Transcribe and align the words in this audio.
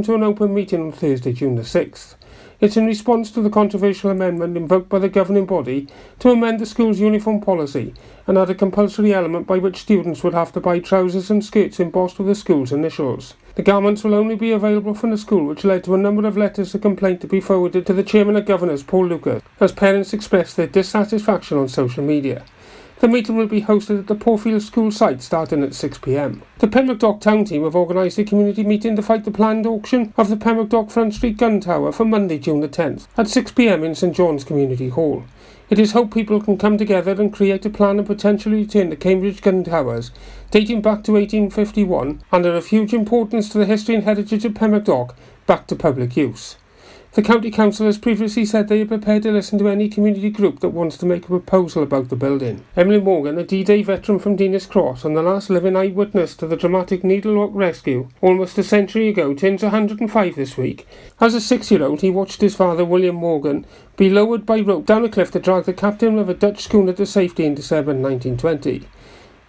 to 0.00 0.14
an 0.14 0.22
open 0.22 0.54
meeting 0.54 0.80
on 0.80 0.90
Thursday, 0.90 1.34
June 1.34 1.54
the 1.54 1.60
6th. 1.60 2.14
It's 2.60 2.78
in 2.78 2.86
response 2.86 3.30
to 3.30 3.42
the 3.42 3.50
controversial 3.50 4.08
amendment 4.08 4.56
invoked 4.56 4.88
by 4.88 4.98
the 4.98 5.10
governing 5.10 5.44
body 5.44 5.86
to 6.20 6.30
amend 6.30 6.60
the 6.60 6.64
school's 6.64 6.98
uniform 6.98 7.42
policy 7.42 7.92
and 8.26 8.38
add 8.38 8.48
a 8.48 8.54
compulsory 8.54 9.12
element 9.12 9.46
by 9.46 9.58
which 9.58 9.82
students 9.82 10.24
would 10.24 10.32
have 10.32 10.50
to 10.52 10.60
buy 10.60 10.78
trousers 10.78 11.30
and 11.30 11.44
skirts 11.44 11.78
embossed 11.78 12.18
with 12.18 12.26
the 12.26 12.34
school's 12.34 12.72
initials. 12.72 13.34
The 13.54 13.62
garments 13.62 14.02
will 14.02 14.14
only 14.14 14.34
be 14.34 14.50
available 14.50 14.94
from 14.94 15.10
the 15.10 15.18
school, 15.18 15.44
which 15.44 15.62
led 15.62 15.84
to 15.84 15.94
a 15.94 15.98
number 15.98 16.26
of 16.26 16.38
letters 16.38 16.74
of 16.74 16.80
complaint 16.80 17.20
to 17.20 17.26
be 17.26 17.42
forwarded 17.42 17.84
to 17.84 17.92
the 17.92 18.02
Chairman 18.02 18.36
of 18.36 18.46
Governors, 18.46 18.82
Paul 18.82 19.08
Lucas, 19.08 19.42
as 19.60 19.72
parents 19.72 20.14
expressed 20.14 20.56
their 20.56 20.66
dissatisfaction 20.66 21.58
on 21.58 21.68
social 21.68 22.02
media. 22.02 22.46
The 23.02 23.08
meeting 23.08 23.36
will 23.36 23.48
be 23.48 23.62
hosted 23.62 23.98
at 23.98 24.06
the 24.06 24.14
Portfield 24.14 24.62
School 24.62 24.92
site 24.92 25.22
starting 25.22 25.64
at 25.64 25.70
6pm. 25.70 26.40
The 26.60 26.68
Pembroke 26.68 27.00
Dock 27.00 27.20
Town 27.20 27.44
team 27.44 27.64
have 27.64 27.74
organised 27.74 28.16
a 28.18 28.22
community 28.22 28.62
meeting 28.62 28.94
to 28.94 29.02
fight 29.02 29.24
the 29.24 29.32
planned 29.32 29.66
auction 29.66 30.14
of 30.16 30.28
the 30.28 30.36
Pembroke 30.36 30.68
Dock 30.68 30.88
Front 30.88 31.14
Street 31.14 31.36
Gun 31.36 31.58
Tower 31.58 31.90
for 31.90 32.04
Monday, 32.04 32.38
June 32.38 32.60
the 32.60 32.68
10th 32.68 33.08
at 33.16 33.26
6pm 33.26 33.84
in 33.84 33.96
St 33.96 34.14
John's 34.14 34.44
Community 34.44 34.88
Hall. 34.88 35.24
It 35.68 35.80
is 35.80 35.90
hoped 35.90 36.14
people 36.14 36.40
can 36.40 36.56
come 36.56 36.78
together 36.78 37.20
and 37.20 37.32
create 37.32 37.66
a 37.66 37.70
plan 37.70 37.98
and 37.98 38.06
potentially 38.06 38.58
return 38.58 38.90
the 38.90 38.94
Cambridge 38.94 39.42
gun 39.42 39.64
towers, 39.64 40.12
dating 40.52 40.82
back 40.82 41.02
to 41.02 41.14
1851 41.14 42.22
and 42.30 42.46
are 42.46 42.54
of 42.54 42.66
huge 42.66 42.94
importance 42.94 43.48
to 43.48 43.58
the 43.58 43.66
history 43.66 43.96
and 43.96 44.04
heritage 44.04 44.44
of 44.44 44.54
Pembroke 44.54 44.84
Dock, 44.84 45.16
back 45.48 45.66
to 45.66 45.74
public 45.74 46.16
use. 46.16 46.54
The 47.14 47.20
County 47.20 47.50
Council 47.50 47.84
has 47.84 47.98
previously 47.98 48.46
said 48.46 48.68
they 48.68 48.80
are 48.80 48.86
prepared 48.86 49.24
to 49.24 49.32
listen 49.32 49.58
to 49.58 49.68
any 49.68 49.90
community 49.90 50.30
group 50.30 50.60
that 50.60 50.70
wants 50.70 50.96
to 50.96 51.04
make 51.04 51.24
a 51.24 51.28
proposal 51.28 51.82
about 51.82 52.08
the 52.08 52.16
building. 52.16 52.64
Emlyn 52.74 53.04
Morgan, 53.04 53.36
a 53.36 53.44
D-Day 53.44 53.82
veteran 53.82 54.18
from 54.18 54.34
Dinas 54.34 54.66
Cross 54.66 55.04
and 55.04 55.14
the 55.14 55.22
last 55.22 55.50
living 55.50 55.76
eyewitness 55.76 56.34
to 56.36 56.46
the 56.46 56.56
dramatic 56.56 57.04
Needle 57.04 57.34
Rock 57.34 57.50
rescue 57.52 58.08
almost 58.22 58.56
a 58.56 58.62
century 58.62 59.08
ago, 59.08 59.34
turns 59.34 59.62
105 59.62 60.36
this 60.36 60.56
week. 60.56 60.88
As 61.20 61.34
a 61.34 61.40
six-year-old, 61.42 62.00
he 62.00 62.08
watched 62.08 62.40
his 62.40 62.56
father, 62.56 62.82
William 62.82 63.16
Morgan, 63.16 63.66
be 63.98 64.08
lowered 64.08 64.46
by 64.46 64.60
rope 64.60 64.86
down 64.86 65.04
a 65.04 65.10
cliff 65.10 65.32
to 65.32 65.38
drag 65.38 65.64
the 65.64 65.74
captain 65.74 66.18
of 66.18 66.30
a 66.30 66.34
Dutch 66.34 66.64
schooner 66.64 66.94
to 66.94 67.04
safety 67.04 67.44
in 67.44 67.54
December 67.54 67.92
1920. 67.92 68.88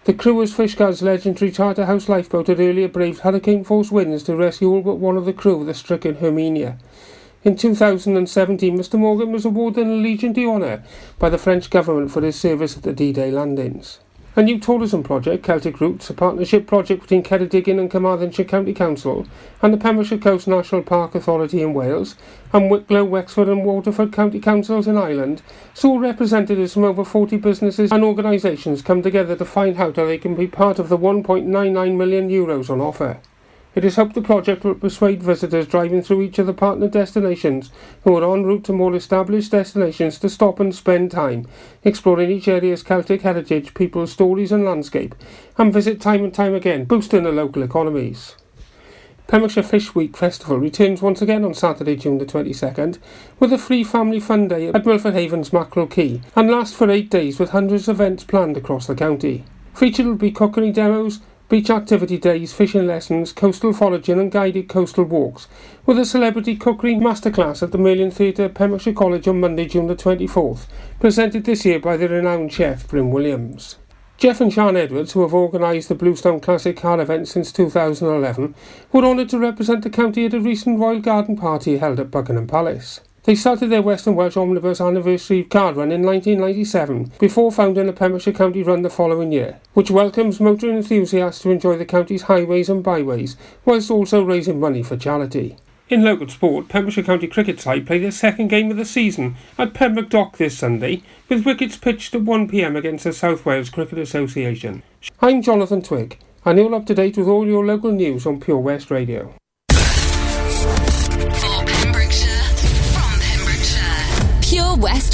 The 0.03 0.14
crew 0.14 0.42
of 0.42 0.50
Fishguard's 0.50 1.02
legendary 1.02 1.50
Charterhouse 1.50 2.09
lifeboat 2.09 2.48
had 2.48 2.59
earlier 2.59 2.89
braved 2.89 3.22
hurricane 3.22 3.64
force 3.64 3.89
winds 3.89 4.23
to 4.23 4.36
rescue 4.36 4.70
all 4.70 4.81
but 4.81 4.95
one 4.95 5.16
of 5.16 5.23
the 5.23 5.31
crew 5.31 5.61
of 5.61 5.66
the 5.66 5.73
stricken 5.73 6.16
Herminia. 6.16 6.77
In 7.45 7.58
2017, 7.58 8.77
Mr 8.77 8.97
Morgan 8.97 9.33
was 9.33 9.44
awarded 9.44 9.86
a 9.86 9.89
Legion 9.89 10.31
d'Honneur 10.31 10.81
by 11.19 11.30
the 11.30 11.38
French 11.38 11.69
government 11.69 12.09
for 12.09 12.22
his 12.22 12.39
service 12.39 12.77
at 12.77 12.83
the 12.83 12.94
D-Day 12.94 13.31
landings. 13.31 13.99
A 14.38 14.41
new 14.41 14.58
tourism 14.58 15.03
project, 15.03 15.44
Celtic 15.44 15.81
Roots, 15.81 16.09
a 16.09 16.14
partnership 16.14 16.66
project 16.66 17.02
between 17.02 17.21
Ceredigion 17.21 17.81
and 17.81 17.91
Carmarthenshire 17.91 18.45
County 18.45 18.73
Council 18.73 19.27
and 19.61 19.73
the 19.73 19.77
Pembrokeshire 19.77 20.19
Coast 20.19 20.47
National 20.47 20.83
Park 20.83 21.16
Authority 21.16 21.61
in 21.61 21.73
Wales, 21.73 22.16
and 22.53 22.71
Wicklow, 22.71 23.03
Wexford 23.03 23.49
and 23.49 23.66
Waterford 23.66 24.14
County 24.14 24.39
Councils 24.39 24.88
in 24.88 24.97
Ireland, 24.97 25.41
saw 25.73 25.97
representatives 25.97 26.73
from 26.73 26.86
over 26.86 27.03
40 27.03 27.36
businesses 27.38 27.91
and 27.91 28.05
organisations 28.05 28.81
come 28.81 29.02
together 29.02 29.36
to 29.36 29.44
find 29.44 29.77
out 29.77 29.97
how 29.97 30.05
they 30.05 30.17
can 30.17 30.33
be 30.33 30.47
part 30.47 30.80
of 30.80 30.88
the 30.88 30.97
1.99 30.97 31.97
million 31.97 32.30
euros 32.30 32.69
on 32.69 32.80
offer. 32.80 33.19
It 33.75 33.83
is 33.83 33.95
hoped 33.95 34.13
the 34.13 34.21
project 34.21 34.63
will 34.63 34.75
persuade 34.75 35.23
visitors 35.23 35.66
driving 35.66 36.03
through 36.03 36.21
each 36.21 36.38
of 36.38 36.45
the 36.45 36.53
partner 36.53 36.88
destinations 36.88 37.71
who 38.03 38.15
are 38.15 38.33
en 38.33 38.43
route 38.43 38.63
to 38.65 38.73
more 38.73 38.95
established 38.95 39.52
destinations 39.52 40.19
to 40.19 40.30
stop 40.30 40.59
and 40.59 40.75
spend 40.75 41.09
time 41.09 41.47
exploring 41.83 42.30
each 42.30 42.47
area's 42.47 42.83
Celtic 42.83 43.23
heritage, 43.23 43.73
people's 43.73 44.11
stories 44.11 44.52
and 44.52 44.63
landscape, 44.63 45.15
and 45.57 45.73
visit 45.73 45.99
time 45.99 46.23
and 46.23 46.33
time 46.33 46.53
again, 46.53 46.85
boosting 46.85 47.23
the 47.23 47.31
local 47.31 47.63
economies. 47.63 48.35
Pembrokeshire 49.25 49.63
Fish 49.63 49.95
Week 49.95 50.15
Festival 50.15 50.59
returns 50.59 51.02
once 51.02 51.21
again 51.21 51.43
on 51.43 51.55
Saturday, 51.55 51.95
June 51.95 52.19
the 52.19 52.25
22nd, 52.25 52.99
with 53.39 53.52
a 53.52 53.58
free 53.58 53.83
family 53.83 54.19
fun 54.19 54.47
day 54.47 54.67
at 54.67 54.85
Milford 54.85 55.15
Haven's 55.15 55.52
Mackerel 55.52 55.87
Quay, 55.87 56.21
and 56.35 56.52
lasts 56.52 56.75
for 56.75 56.91
eight 56.91 57.09
days 57.09 57.39
with 57.39 57.49
hundreds 57.49 57.87
of 57.87 57.99
events 57.99 58.23
planned 58.23 58.58
across 58.58 58.86
the 58.86 58.93
county. 58.93 59.45
Featured 59.73 60.05
will 60.05 60.15
be 60.15 60.30
cookery 60.30 60.71
demos, 60.71 61.21
beach 61.49 61.70
activity 61.70 62.17
days, 62.17 62.54
fishing 62.54 62.87
lessons, 62.87 63.31
coastal 63.31 63.73
foraging 63.73 64.20
and 64.20 64.31
guided 64.31 64.67
coastal 64.67 65.04
walks, 65.04 65.48
with 65.86 65.99
a 65.99 66.05
celebrity 66.05 66.55
cookery 66.55 66.95
masterclass 66.95 67.61
at 67.61 67.71
the 67.71 67.77
Merlin 67.77 68.11
Theatre, 68.11 68.49
Pembrokeshire 68.49 68.93
College 68.93 69.27
on 69.27 69.39
Monday, 69.39 69.65
June 69.65 69.87
the 69.87 69.95
24th, 69.95 70.67
presented 70.99 71.45
this 71.45 71.65
year 71.65 71.80
by 71.80 71.98
the 71.98 72.09
renowned 72.09 72.52
chef 72.52 72.87
Bryn 72.87 73.11
Williams. 73.11 73.77
Jeff 74.17 74.39
and 74.39 74.54
Sean 74.54 74.77
Edwards, 74.77 75.11
who 75.11 75.21
have 75.21 75.33
organised 75.33 75.89
the 75.89 75.95
Bluestone 75.95 76.39
Classic 76.39 76.77
Car 76.77 77.02
event 77.02 77.27
since 77.27 77.52
2011, 77.52 78.55
were 78.92 79.04
honoured 79.04 79.30
to 79.30 79.39
represent 79.39 79.83
the 79.83 79.89
county 79.89 80.25
at 80.25 80.33
a 80.33 80.39
recent 80.39 80.80
Royal 80.80 80.99
Garden 80.99 81.36
party 81.36 81.77
held 81.77 81.99
at 81.99 82.11
Buckingham 82.11 82.48
Palace. 82.48 83.02
They 83.26 83.36
started 83.36 83.70
their 83.70 83.82
Western 83.82 84.16
Welsh 84.16 84.36
Omnibus 84.36 84.82
Anniversary 84.82 85.45
card 85.45 85.78
run 85.78 85.94
in 85.94 86.02
1997 86.02 87.14
before 87.20 87.54
founding 87.54 87.88
a 87.88 87.94
Pembrokeshire 87.94 88.34
County 88.34 88.64
run 88.64 88.82
the 88.82 88.89
following 88.89 89.32
year, 89.32 89.61
which 89.73 89.89
welcomes 89.89 90.42
motor 90.42 90.70
enthusiasts 90.70 91.42
to 91.44 91.50
enjoy 91.50 91.78
the 91.78 91.86
county's 91.86 92.23
highways 92.23 92.67
and 92.67 92.84
byways 92.84 93.38
whilst 93.64 93.89
also 93.89 94.22
raising 94.23 94.60
money 94.60 94.84
for 94.84 94.98
charity. 94.98 95.56
In 95.88 96.04
local 96.04 96.28
sport, 96.28 96.67
Pembrokeshire 96.67 97.06
County 97.06 97.28
cricket 97.28 97.61
side 97.61 97.88
play 97.88 98.00
their 98.00 98.11
second 98.11 98.50
game 98.50 98.70
of 98.70 98.76
the 98.76 98.84
season 98.84 99.36
at 99.58 99.73
Pembroke 99.73 100.10
Dock 100.10 100.36
this 100.36 100.58
Sunday, 100.58 101.02
with 101.30 101.45
wickets 101.45 101.78
pitched 101.78 102.14
at 102.16 102.23
1pm 102.23 102.78
against 102.78 103.05
the 103.05 103.14
South 103.14 103.45
Wales 103.45 103.70
Cricket 103.70 104.00
Association. 104.00 104.84
I'm 105.22 105.42
Jonathan 105.42 105.82
Twig, 105.82 106.20
and 106.44 106.60
you're 106.60 106.76
up 106.76 106.86
to 106.88 106.95
date 106.95 107.17
with 107.17 107.30
all 107.30 107.45
your 107.45 107.66
local 107.66 107.92
news 107.92 108.26
on 108.26 108.42
Pure 108.42 108.60
West 108.60 108.92
Radio. 108.92 109.34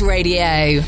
Radio. 0.02 0.82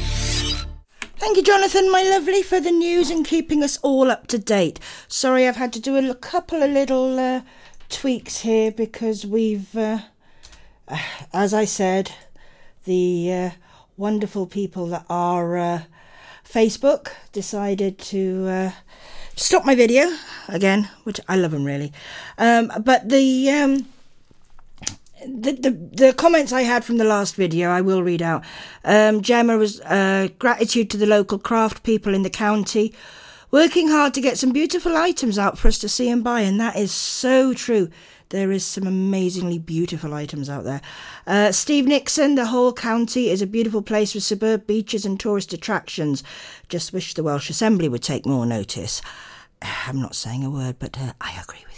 Thank 1.17 1.37
you, 1.37 1.43
Jonathan, 1.43 1.91
my 1.91 2.03
lovely, 2.03 2.43
for 2.43 2.59
the 2.59 2.71
news 2.71 3.09
and 3.09 3.25
keeping 3.25 3.63
us 3.63 3.77
all 3.81 4.09
up 4.09 4.27
to 4.27 4.37
date. 4.37 4.79
Sorry, 5.07 5.47
I've 5.47 5.55
had 5.55 5.73
to 5.73 5.79
do 5.79 5.97
a 5.97 6.15
couple 6.15 6.63
of 6.63 6.71
little 6.71 7.19
uh, 7.19 7.41
tweaks 7.89 8.39
here 8.39 8.71
because 8.71 9.25
we've, 9.25 9.75
uh, 9.75 9.99
as 11.33 11.53
I 11.53 11.65
said, 11.65 12.11
the 12.85 13.33
uh, 13.33 13.49
wonderful 13.97 14.47
people 14.47 14.87
that 14.87 15.05
are 15.09 15.57
uh, 15.57 15.81
Facebook 16.47 17.09
decided 17.31 17.97
to 17.99 18.47
uh, 18.47 18.71
stop 19.35 19.65
my 19.65 19.75
video 19.75 20.15
again, 20.47 20.89
which 21.03 21.19
I 21.27 21.35
love 21.35 21.51
them 21.51 21.65
really. 21.65 21.91
Um, 22.37 22.71
but 22.83 23.09
the 23.09 23.49
um, 23.49 23.87
the, 25.25 25.53
the, 25.53 25.71
the 26.05 26.13
comments 26.13 26.51
I 26.51 26.61
had 26.63 26.83
from 26.83 26.97
the 26.97 27.03
last 27.03 27.35
video, 27.35 27.69
I 27.69 27.81
will 27.81 28.03
read 28.03 28.21
out. 28.21 28.43
Um, 28.83 29.21
Gemma 29.21 29.57
was 29.57 29.79
uh, 29.81 30.29
gratitude 30.39 30.89
to 30.91 30.97
the 30.97 31.05
local 31.05 31.37
craft 31.37 31.83
people 31.83 32.13
in 32.13 32.23
the 32.23 32.29
county, 32.29 32.93
working 33.51 33.89
hard 33.89 34.13
to 34.15 34.21
get 34.21 34.37
some 34.37 34.51
beautiful 34.51 34.97
items 34.97 35.37
out 35.37 35.57
for 35.57 35.67
us 35.67 35.77
to 35.79 35.89
see 35.89 36.09
and 36.09 36.23
buy, 36.23 36.41
and 36.41 36.59
that 36.59 36.75
is 36.75 36.91
so 36.91 37.53
true. 37.53 37.89
There 38.29 38.51
is 38.51 38.65
some 38.65 38.87
amazingly 38.87 39.59
beautiful 39.59 40.13
items 40.13 40.49
out 40.49 40.63
there. 40.63 40.81
Uh, 41.27 41.51
Steve 41.51 41.85
Nixon, 41.85 42.35
the 42.35 42.45
whole 42.45 42.71
county 42.71 43.29
is 43.29 43.41
a 43.41 43.47
beautiful 43.47 43.81
place 43.81 44.15
with 44.15 44.23
suburb 44.23 44.65
beaches 44.65 45.05
and 45.05 45.19
tourist 45.19 45.51
attractions. 45.51 46.23
Just 46.69 46.93
wish 46.93 47.13
the 47.13 47.23
Welsh 47.23 47.49
Assembly 47.49 47.89
would 47.89 48.03
take 48.03 48.25
more 48.25 48.45
notice. 48.45 49.01
I'm 49.61 50.01
not 50.01 50.15
saying 50.15 50.45
a 50.45 50.49
word, 50.49 50.77
but 50.79 50.97
uh, 50.97 51.11
I 51.19 51.37
agree 51.41 51.63
with 51.67 51.70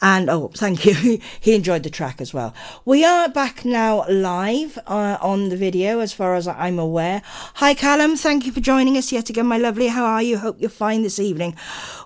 and 0.00 0.30
oh, 0.30 0.50
thank 0.54 0.84
you. 0.84 1.18
he 1.40 1.54
enjoyed 1.54 1.82
the 1.82 1.90
track 1.90 2.20
as 2.20 2.32
well. 2.32 2.54
We 2.84 3.04
are 3.04 3.28
back 3.28 3.64
now 3.64 4.04
live 4.08 4.78
uh, 4.86 5.18
on 5.20 5.48
the 5.48 5.56
video, 5.56 6.00
as 6.00 6.12
far 6.12 6.34
as 6.34 6.46
I'm 6.46 6.78
aware. 6.78 7.22
Hi, 7.54 7.74
Callum. 7.74 8.16
Thank 8.16 8.46
you 8.46 8.52
for 8.52 8.60
joining 8.60 8.96
us 8.96 9.12
yet 9.12 9.30
again, 9.30 9.46
my 9.46 9.58
lovely. 9.58 9.88
How 9.88 10.04
are 10.04 10.22
you? 10.22 10.38
Hope 10.38 10.60
you're 10.60 10.70
fine 10.70 11.02
this 11.02 11.18
evening. 11.18 11.56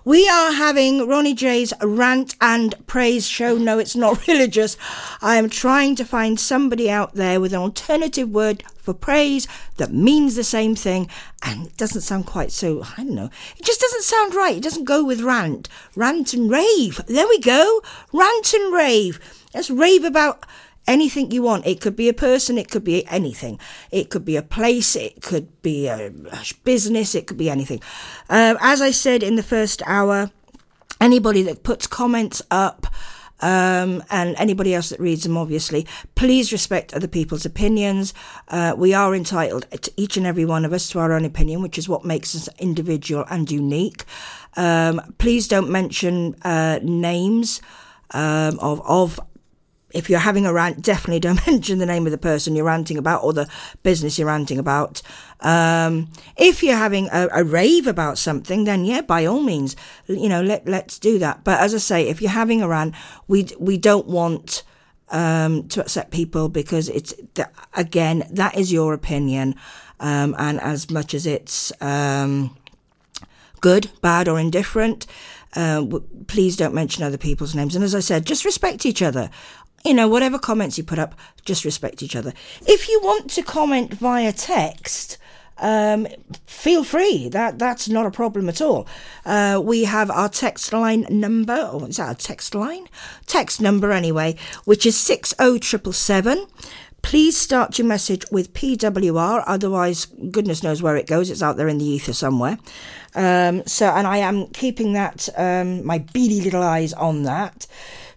We 0.05 0.27
are 0.27 0.53
having 0.53 1.07
Ronnie 1.07 1.35
J's 1.35 1.73
rant 1.81 2.35
and 2.41 2.75
praise 2.87 3.27
show. 3.27 3.57
No, 3.57 3.79
it's 3.79 3.95
not 3.95 4.27
religious. 4.27 4.75
I 5.21 5.35
am 5.35 5.49
trying 5.49 5.95
to 5.97 6.05
find 6.05 6.39
somebody 6.39 6.89
out 6.89 7.13
there 7.13 7.39
with 7.39 7.53
an 7.53 7.59
alternative 7.59 8.29
word 8.29 8.63
for 8.83 8.93
praise 8.93 9.47
that 9.77 9.93
means 9.93 10.35
the 10.35 10.43
same 10.43 10.75
thing 10.75 11.09
and 11.41 11.67
it 11.67 11.77
doesn't 11.77 12.01
sound 12.01 12.25
quite 12.25 12.51
so, 12.51 12.83
I 12.83 12.97
don't 12.97 13.15
know, 13.15 13.29
it 13.57 13.65
just 13.65 13.81
doesn't 13.81 14.03
sound 14.03 14.35
right. 14.35 14.57
It 14.57 14.63
doesn't 14.63 14.83
go 14.83 15.03
with 15.03 15.21
rant. 15.21 15.69
Rant 15.95 16.33
and 16.33 16.51
rave. 16.51 17.01
There 17.07 17.27
we 17.27 17.39
go. 17.39 17.81
Rant 18.11 18.53
and 18.53 18.73
rave. 18.73 19.19
Let's 19.53 19.69
rave 19.69 20.03
about 20.03 20.45
anything 20.85 21.31
you 21.31 21.43
want. 21.43 21.65
It 21.65 21.81
could 21.81 21.95
be 21.95 22.09
a 22.09 22.13
person, 22.13 22.57
it 22.57 22.69
could 22.69 22.83
be 22.83 23.05
anything. 23.07 23.59
It 23.91 24.09
could 24.09 24.25
be 24.25 24.35
a 24.35 24.41
place, 24.41 24.95
it 24.95 25.21
could 25.21 25.61
be 25.61 25.87
a 25.87 26.11
business, 26.63 27.15
it 27.15 27.27
could 27.27 27.37
be 27.37 27.49
anything. 27.49 27.81
Uh, 28.29 28.55
as 28.59 28.81
I 28.81 28.91
said 28.91 29.23
in 29.23 29.35
the 29.35 29.43
first 29.43 29.81
hour, 29.85 30.31
anybody 30.99 31.41
that 31.43 31.63
puts 31.63 31.87
comments 31.87 32.41
up, 32.51 32.87
um, 33.43 34.01
and 34.09 34.35
anybody 34.37 34.73
else 34.73 34.89
that 34.89 34.99
reads 34.99 35.23
them, 35.23 35.37
obviously. 35.37 35.85
Please 36.15 36.51
respect 36.53 36.93
other 36.93 37.09
people's 37.09 37.45
opinions. 37.45 38.13
Uh, 38.47 38.73
we 38.77 38.93
are 38.93 39.13
entitled, 39.13 39.69
to 39.81 39.91
each 39.97 40.15
and 40.15 40.25
every 40.25 40.45
one 40.45 40.63
of 40.63 40.71
us, 40.71 40.87
to 40.89 40.99
our 40.99 41.11
own 41.11 41.25
opinion, 41.25 41.61
which 41.61 41.77
is 41.77 41.89
what 41.89 42.05
makes 42.05 42.35
us 42.35 42.47
individual 42.57 43.25
and 43.29 43.51
unique. 43.51 44.05
Um, 44.55 45.01
please 45.17 45.47
don't 45.49 45.69
mention 45.69 46.35
uh, 46.43 46.79
names 46.81 47.61
um, 48.11 48.59
of 48.59 48.81
of 48.87 49.19
if 49.93 50.09
you're 50.09 50.19
having 50.19 50.45
a 50.45 50.53
rant, 50.53 50.81
definitely 50.81 51.19
don't 51.19 51.45
mention 51.47 51.79
the 51.79 51.85
name 51.85 52.05
of 52.05 52.11
the 52.11 52.17
person 52.17 52.55
you're 52.55 52.65
ranting 52.65 52.97
about 52.97 53.23
or 53.23 53.31
the 53.31 53.47
business 53.83 54.17
you're 54.17 54.27
ranting 54.27 54.59
about. 54.59 55.01
Um, 55.39 56.09
if 56.35 56.63
you're 56.63 56.75
having 56.75 57.09
a, 57.11 57.29
a, 57.33 57.43
rave 57.43 57.87
about 57.87 58.17
something, 58.17 58.63
then 58.63 58.85
yeah, 58.85 59.01
by 59.01 59.25
all 59.25 59.41
means, 59.41 59.75
you 60.07 60.29
know, 60.29 60.41
let 60.41 60.67
let's 60.67 60.99
do 60.99 61.19
that. 61.19 61.43
But 61.43 61.59
as 61.59 61.75
I 61.75 61.77
say, 61.77 62.07
if 62.07 62.21
you're 62.21 62.31
having 62.31 62.61
a 62.61 62.67
rant, 62.67 62.95
we 63.27 63.47
we 63.59 63.77
don't 63.77 64.07
want 64.07 64.63
um, 65.09 65.67
to 65.69 65.81
upset 65.81 66.11
people 66.11 66.49
because 66.49 66.89
it's 66.89 67.13
again 67.73 68.27
that 68.31 68.57
is 68.57 68.71
your 68.71 68.93
opinion, 68.93 69.55
um, 69.99 70.35
and 70.39 70.59
as 70.59 70.89
much 70.89 71.13
as 71.13 71.25
it's 71.25 71.71
um, 71.81 72.55
good, 73.61 73.89
bad, 74.01 74.27
or 74.27 74.39
indifferent. 74.39 75.05
Uh, 75.55 75.85
please 76.25 76.57
don't 76.57 76.73
mention 76.73 77.03
other 77.03 77.17
people's 77.17 77.53
names. 77.53 77.75
And 77.75 77.83
as 77.83 77.93
I 77.93 77.99
said, 77.99 78.25
just 78.25 78.43
respect 78.43 78.87
each 78.87 79.03
other 79.03 79.29
you 79.83 79.93
know, 79.93 80.07
whatever 80.07 80.39
comments 80.39 80.77
you 80.77 80.83
put 80.83 80.99
up, 80.99 81.15
just 81.45 81.65
respect 81.65 82.01
each 82.01 82.15
other. 82.15 82.33
If 82.65 82.87
you 82.87 82.99
want 83.03 83.29
to 83.31 83.43
comment 83.43 83.93
via 83.93 84.31
text, 84.31 85.17
um, 85.57 86.07
feel 86.45 86.83
free. 86.83 87.29
That 87.29 87.59
that's 87.59 87.87
not 87.89 88.05
a 88.05 88.11
problem 88.11 88.49
at 88.49 88.61
all. 88.61 88.87
Uh, 89.25 89.61
we 89.63 89.83
have 89.83 90.09
our 90.09 90.29
text 90.29 90.73
line 90.73 91.05
number. 91.09 91.69
Or 91.71 91.87
is 91.87 91.97
that 91.97 92.11
a 92.11 92.15
text 92.15 92.55
line? 92.55 92.87
Text 93.27 93.61
number 93.61 93.91
anyway, 93.91 94.35
which 94.65 94.85
is 94.85 94.97
six 94.97 95.33
oh 95.39 95.57
triple 95.57 95.93
seven. 95.93 96.47
Please 97.01 97.37
start 97.37 97.77
your 97.77 97.85
message 97.85 98.23
with 98.31 98.53
PWR. 98.53 99.43
Otherwise, 99.45 100.05
goodness 100.31 100.63
knows 100.63 100.81
where 100.81 100.95
it 100.95 101.05
goes. 101.05 101.29
It's 101.29 101.43
out 101.43 101.57
there 101.57 101.67
in 101.67 101.77
the 101.77 101.85
ether 101.85 102.13
somewhere. 102.13 102.57
Um, 103.13 103.61
so, 103.67 103.87
and 103.87 104.07
I 104.07 104.17
am 104.17 104.47
keeping 104.47 104.93
that 104.93 105.27
um, 105.35 105.85
my 105.85 105.97
beady 105.97 106.39
little 106.39 106.63
eyes 106.63 106.93
on 106.93 107.23
that. 107.23 107.67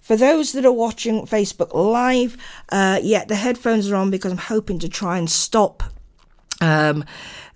For 0.07 0.15
those 0.15 0.53
that 0.53 0.65
are 0.65 0.71
watching 0.71 1.27
Facebook 1.27 1.75
Live, 1.75 2.37
uh, 2.69 3.01
yeah, 3.03 3.25
the 3.25 3.35
headphones 3.35 3.91
are 3.91 3.97
on 3.97 4.09
because 4.09 4.31
I'm 4.31 4.39
hoping 4.39 4.79
to 4.79 4.89
try 4.89 5.19
and 5.19 5.29
stop 5.29 5.83
um, 6.61 7.05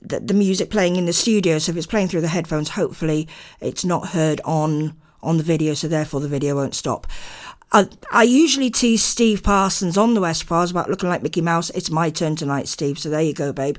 the, 0.02 0.18
the 0.18 0.34
music 0.34 0.68
playing 0.68 0.96
in 0.96 1.06
the 1.06 1.12
studio. 1.12 1.60
So 1.60 1.70
if 1.70 1.78
it's 1.78 1.86
playing 1.86 2.08
through 2.08 2.22
the 2.22 2.26
headphones, 2.26 2.70
hopefully 2.70 3.28
it's 3.60 3.84
not 3.84 4.08
heard 4.08 4.40
on 4.44 4.96
on 5.22 5.36
the 5.36 5.44
video, 5.44 5.74
so 5.74 5.86
therefore 5.86 6.18
the 6.18 6.26
video 6.26 6.56
won't 6.56 6.74
stop. 6.74 7.06
I, 7.70 7.86
I, 8.10 8.24
usually 8.24 8.68
tease 8.68 9.04
Steve 9.04 9.44
Parsons 9.44 9.96
on 9.96 10.14
the 10.14 10.20
West 10.20 10.42
Files 10.42 10.72
about 10.72 10.90
looking 10.90 11.08
like 11.08 11.22
Mickey 11.22 11.42
Mouse. 11.42 11.70
It's 11.70 11.88
my 11.88 12.10
turn 12.10 12.34
tonight, 12.34 12.66
Steve. 12.66 12.98
So 12.98 13.10
there 13.10 13.22
you 13.22 13.32
go, 13.32 13.52
babe. 13.52 13.76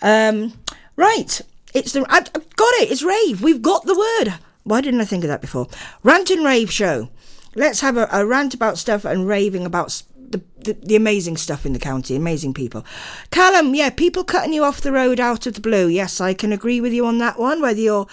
Um, 0.00 0.54
right, 0.96 1.42
it's 1.74 1.92
the 1.92 2.06
I've 2.08 2.32
got 2.32 2.74
it. 2.76 2.90
It's 2.90 3.02
rave. 3.02 3.42
We've 3.42 3.60
got 3.60 3.84
the 3.84 3.98
word. 3.98 4.38
Why 4.64 4.80
didn't 4.80 5.02
I 5.02 5.04
think 5.04 5.24
of 5.24 5.28
that 5.28 5.42
before? 5.42 5.68
Rant 6.02 6.30
and 6.30 6.42
rave 6.42 6.72
show 6.72 7.10
let's 7.54 7.80
have 7.80 7.96
a, 7.96 8.08
a 8.12 8.26
rant 8.26 8.54
about 8.54 8.78
stuff 8.78 9.04
and 9.04 9.26
raving 9.26 9.64
about 9.64 10.02
the, 10.16 10.42
the, 10.58 10.74
the, 10.74 10.96
amazing 10.96 11.36
stuff 11.36 11.64
in 11.64 11.72
the 11.72 11.78
county, 11.78 12.14
amazing 12.14 12.52
people. 12.52 12.84
Callum, 13.30 13.74
yeah, 13.74 13.90
people 13.90 14.24
cutting 14.24 14.52
you 14.52 14.62
off 14.62 14.80
the 14.80 14.92
road 14.92 15.20
out 15.20 15.46
of 15.46 15.54
the 15.54 15.60
blue. 15.60 15.88
Yes, 15.88 16.20
I 16.20 16.34
can 16.34 16.52
agree 16.52 16.80
with 16.80 16.92
you 16.92 17.06
on 17.06 17.18
that 17.18 17.38
one. 17.38 17.62
Whether 17.62 17.80
you're 17.80 18.06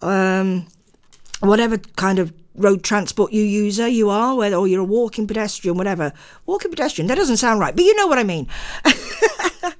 um, 0.00 0.66
whatever 1.40 1.78
kind 1.78 2.18
of 2.18 2.32
road 2.54 2.82
transport 2.82 3.32
you 3.32 3.42
user 3.42 3.86
you 3.86 4.10
are, 4.10 4.34
whether 4.34 4.56
or 4.56 4.66
you're 4.66 4.80
a 4.80 4.84
walking 4.84 5.26
pedestrian, 5.26 5.76
whatever. 5.76 6.12
Walking 6.46 6.70
pedestrian, 6.70 7.06
that 7.08 7.16
doesn't 7.16 7.36
sound 7.36 7.60
right, 7.60 7.74
but 7.74 7.84
you 7.84 7.94
know 7.96 8.06
what 8.06 8.18
I 8.18 8.24
mean. 8.24 8.48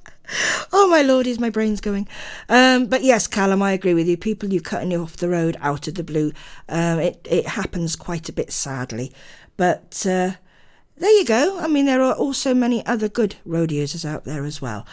oh 0.72 0.88
my 0.90 1.02
lord, 1.02 1.26
is 1.26 1.38
my 1.38 1.50
brain's 1.50 1.80
going. 1.80 2.08
Um, 2.48 2.86
but 2.86 3.02
yes, 3.02 3.26
Callum, 3.26 3.62
I 3.62 3.72
agree 3.72 3.94
with 3.94 4.08
you. 4.08 4.16
People 4.16 4.52
you 4.52 4.60
cutting 4.60 4.90
you 4.90 5.02
off 5.02 5.16
the 5.16 5.28
road 5.28 5.56
out 5.60 5.88
of 5.88 5.94
the 5.94 6.04
blue. 6.04 6.32
Um, 6.68 6.98
it 6.98 7.26
it 7.30 7.46
happens 7.46 7.96
quite 7.96 8.28
a 8.28 8.32
bit, 8.32 8.52
sadly. 8.52 9.12
But 9.56 10.04
uh, 10.06 10.32
there 10.96 11.18
you 11.18 11.24
go. 11.24 11.58
I 11.60 11.68
mean, 11.68 11.86
there 11.86 12.02
are 12.02 12.14
also 12.14 12.54
many 12.54 12.84
other 12.86 13.08
good 13.08 13.36
road 13.44 13.72
users 13.72 14.04
out 14.04 14.24
there 14.24 14.44
as 14.44 14.60
well. 14.60 14.86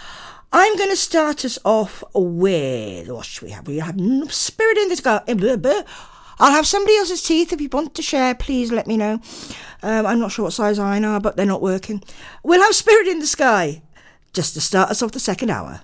I'm 0.51 0.77
going 0.77 0.89
to 0.89 0.95
start 0.95 1.43
us 1.43 1.59
off 1.65 2.03
with 2.13 3.09
what 3.09 3.25
should 3.25 3.43
we 3.43 3.51
have? 3.51 3.67
We 3.67 3.77
have 3.77 3.99
Spirit 4.31 4.77
in 4.77 4.89
the 4.89 4.95
Sky. 4.95 5.21
Eh, 5.27 5.83
I'll 6.39 6.51
have 6.51 6.67
somebody 6.67 6.95
else's 6.97 7.23
teeth. 7.23 7.51
If 7.51 7.61
you 7.61 7.69
want 7.69 7.95
to 7.95 8.01
share, 8.01 8.35
please 8.35 8.71
let 8.71 8.87
me 8.87 8.97
know. 8.97 9.19
Um, 9.83 10.05
I'm 10.05 10.19
not 10.19 10.31
sure 10.31 10.43
what 10.43 10.53
size 10.53 10.79
I 10.79 11.01
are, 11.01 11.19
but 11.19 11.35
they're 11.35 11.45
not 11.45 11.61
working. 11.61 12.03
We'll 12.43 12.61
have 12.61 12.75
Spirit 12.75 13.07
in 13.07 13.19
the 13.19 13.27
Sky 13.27 13.81
just 14.35 14.53
to 14.53 14.61
start 14.61 14.91
us 14.91 15.01
off 15.01 15.11
the 15.11 15.19
second 15.19 15.49
hour. 15.49 15.81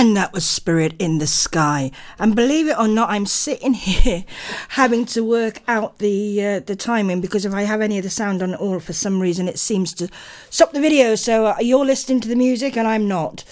And 0.00 0.16
that 0.16 0.32
was 0.32 0.46
Spirit 0.46 0.94
in 0.98 1.18
the 1.18 1.26
Sky. 1.26 1.90
And 2.18 2.34
believe 2.34 2.68
it 2.68 2.78
or 2.78 2.88
not, 2.88 3.10
I'm 3.10 3.26
sitting 3.26 3.74
here 3.74 4.24
having 4.70 5.04
to 5.04 5.22
work 5.22 5.60
out 5.68 5.98
the 5.98 6.42
uh, 6.42 6.60
the 6.60 6.74
timing 6.74 7.20
because 7.20 7.44
if 7.44 7.52
I 7.52 7.64
have 7.64 7.82
any 7.82 7.98
of 7.98 8.04
the 8.04 8.08
sound 8.08 8.42
on 8.42 8.54
at 8.54 8.60
all, 8.60 8.80
for 8.80 8.94
some 8.94 9.20
reason, 9.20 9.46
it 9.46 9.58
seems 9.58 9.92
to 9.92 10.08
stop 10.48 10.72
the 10.72 10.80
video. 10.80 11.16
So 11.16 11.48
uh, 11.48 11.56
you're 11.60 11.84
listening 11.84 12.20
to 12.22 12.28
the 12.28 12.34
music 12.34 12.78
and 12.78 12.88
I'm 12.88 13.08
not. 13.08 13.44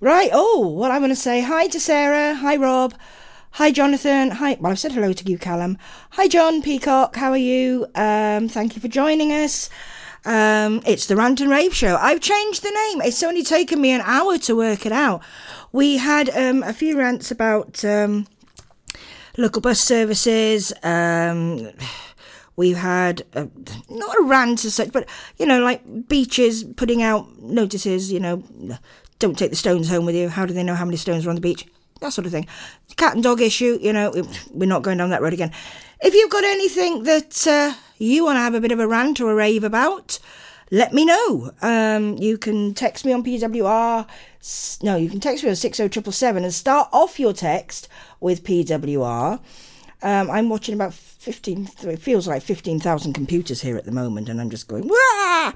Right. 0.00 0.30
Oh, 0.32 0.68
well, 0.68 0.92
I'm 0.92 1.00
going 1.00 1.08
to 1.08 1.16
say 1.16 1.40
hi 1.40 1.66
to 1.66 1.80
Sarah. 1.80 2.36
Hi, 2.36 2.54
Rob. 2.54 2.94
Hi, 3.54 3.72
Jonathan. 3.72 4.30
Hi. 4.30 4.56
Well, 4.60 4.70
I've 4.70 4.78
said 4.78 4.92
hello 4.92 5.12
to 5.12 5.28
you, 5.28 5.36
Callum. 5.36 5.78
Hi, 6.10 6.28
John 6.28 6.62
Peacock. 6.62 7.16
How 7.16 7.32
are 7.32 7.36
you? 7.36 7.88
Um, 7.96 8.48
thank 8.48 8.76
you 8.76 8.80
for 8.80 8.86
joining 8.86 9.32
us. 9.32 9.68
Um, 10.24 10.82
it's 10.84 11.06
the 11.06 11.16
Rant 11.16 11.40
and 11.40 11.50
Rave 11.50 11.74
Show. 11.74 11.96
I've 11.96 12.20
changed 12.20 12.62
the 12.62 12.70
name. 12.70 13.00
It's 13.02 13.22
only 13.22 13.42
taken 13.42 13.80
me 13.80 13.92
an 13.92 14.02
hour 14.02 14.36
to 14.38 14.56
work 14.56 14.84
it 14.84 14.92
out. 14.92 15.22
We 15.72 15.98
had 15.98 16.30
um, 16.30 16.62
a 16.62 16.72
few 16.72 16.98
rants 16.98 17.30
about 17.30 17.84
um, 17.84 18.26
local 19.36 19.60
bus 19.60 19.80
services. 19.80 20.72
Um, 20.82 21.70
we've 22.56 22.76
had 22.76 23.22
a, 23.34 23.48
not 23.90 24.16
a 24.18 24.22
rant 24.24 24.64
as 24.64 24.74
such, 24.74 24.92
but 24.92 25.08
you 25.38 25.46
know, 25.46 25.60
like 25.60 26.08
beaches 26.08 26.64
putting 26.64 27.02
out 27.02 27.38
notices. 27.40 28.10
You 28.10 28.20
know, 28.20 28.42
don't 29.18 29.38
take 29.38 29.50
the 29.50 29.56
stones 29.56 29.88
home 29.88 30.06
with 30.06 30.14
you. 30.14 30.28
How 30.28 30.46
do 30.46 30.54
they 30.54 30.62
know 30.62 30.74
how 30.74 30.84
many 30.84 30.96
stones 30.96 31.26
are 31.26 31.30
on 31.30 31.34
the 31.34 31.40
beach? 31.40 31.66
That 32.00 32.12
sort 32.12 32.26
of 32.26 32.32
thing. 32.32 32.46
Cat 32.96 33.14
and 33.14 33.22
dog 33.22 33.40
issue. 33.40 33.78
You 33.80 33.92
know, 33.92 34.12
we're 34.50 34.66
not 34.68 34.82
going 34.82 34.98
down 34.98 35.10
that 35.10 35.22
road 35.22 35.32
again. 35.32 35.52
If 36.00 36.14
you've 36.14 36.30
got 36.30 36.44
anything 36.44 37.02
that 37.02 37.46
uh, 37.46 37.74
you 37.98 38.24
want 38.24 38.36
to 38.36 38.40
have 38.40 38.54
a 38.54 38.60
bit 38.60 38.72
of 38.72 38.78
a 38.78 38.86
rant 38.86 39.20
or 39.20 39.32
a 39.32 39.34
rave 39.34 39.64
about, 39.64 40.18
let 40.70 40.92
me 40.92 41.04
know. 41.04 41.50
Um, 41.62 42.16
you 42.16 42.38
can 42.38 42.74
text 42.74 43.04
me 43.04 43.12
on 43.12 43.24
PWR. 43.24 44.06
No, 44.82 44.96
you 44.96 45.08
can 45.08 45.20
text 45.20 45.42
me 45.44 45.50
on 45.50 45.56
60777 45.56 46.44
and 46.44 46.52
start 46.52 46.88
off 46.92 47.18
your 47.18 47.32
text 47.32 47.88
with 48.20 48.44
PWR. 48.44 49.40
Um, 50.00 50.30
I'm 50.30 50.48
watching 50.48 50.74
about 50.74 50.94
15, 50.94 51.68
it 51.82 51.98
feels 51.98 52.28
like 52.28 52.42
15,000 52.42 53.12
computers 53.12 53.62
here 53.62 53.76
at 53.76 53.84
the 53.84 53.92
moment, 53.92 54.28
and 54.28 54.40
I'm 54.40 54.50
just 54.50 54.68
going, 54.68 54.88
Wah! 54.88 55.52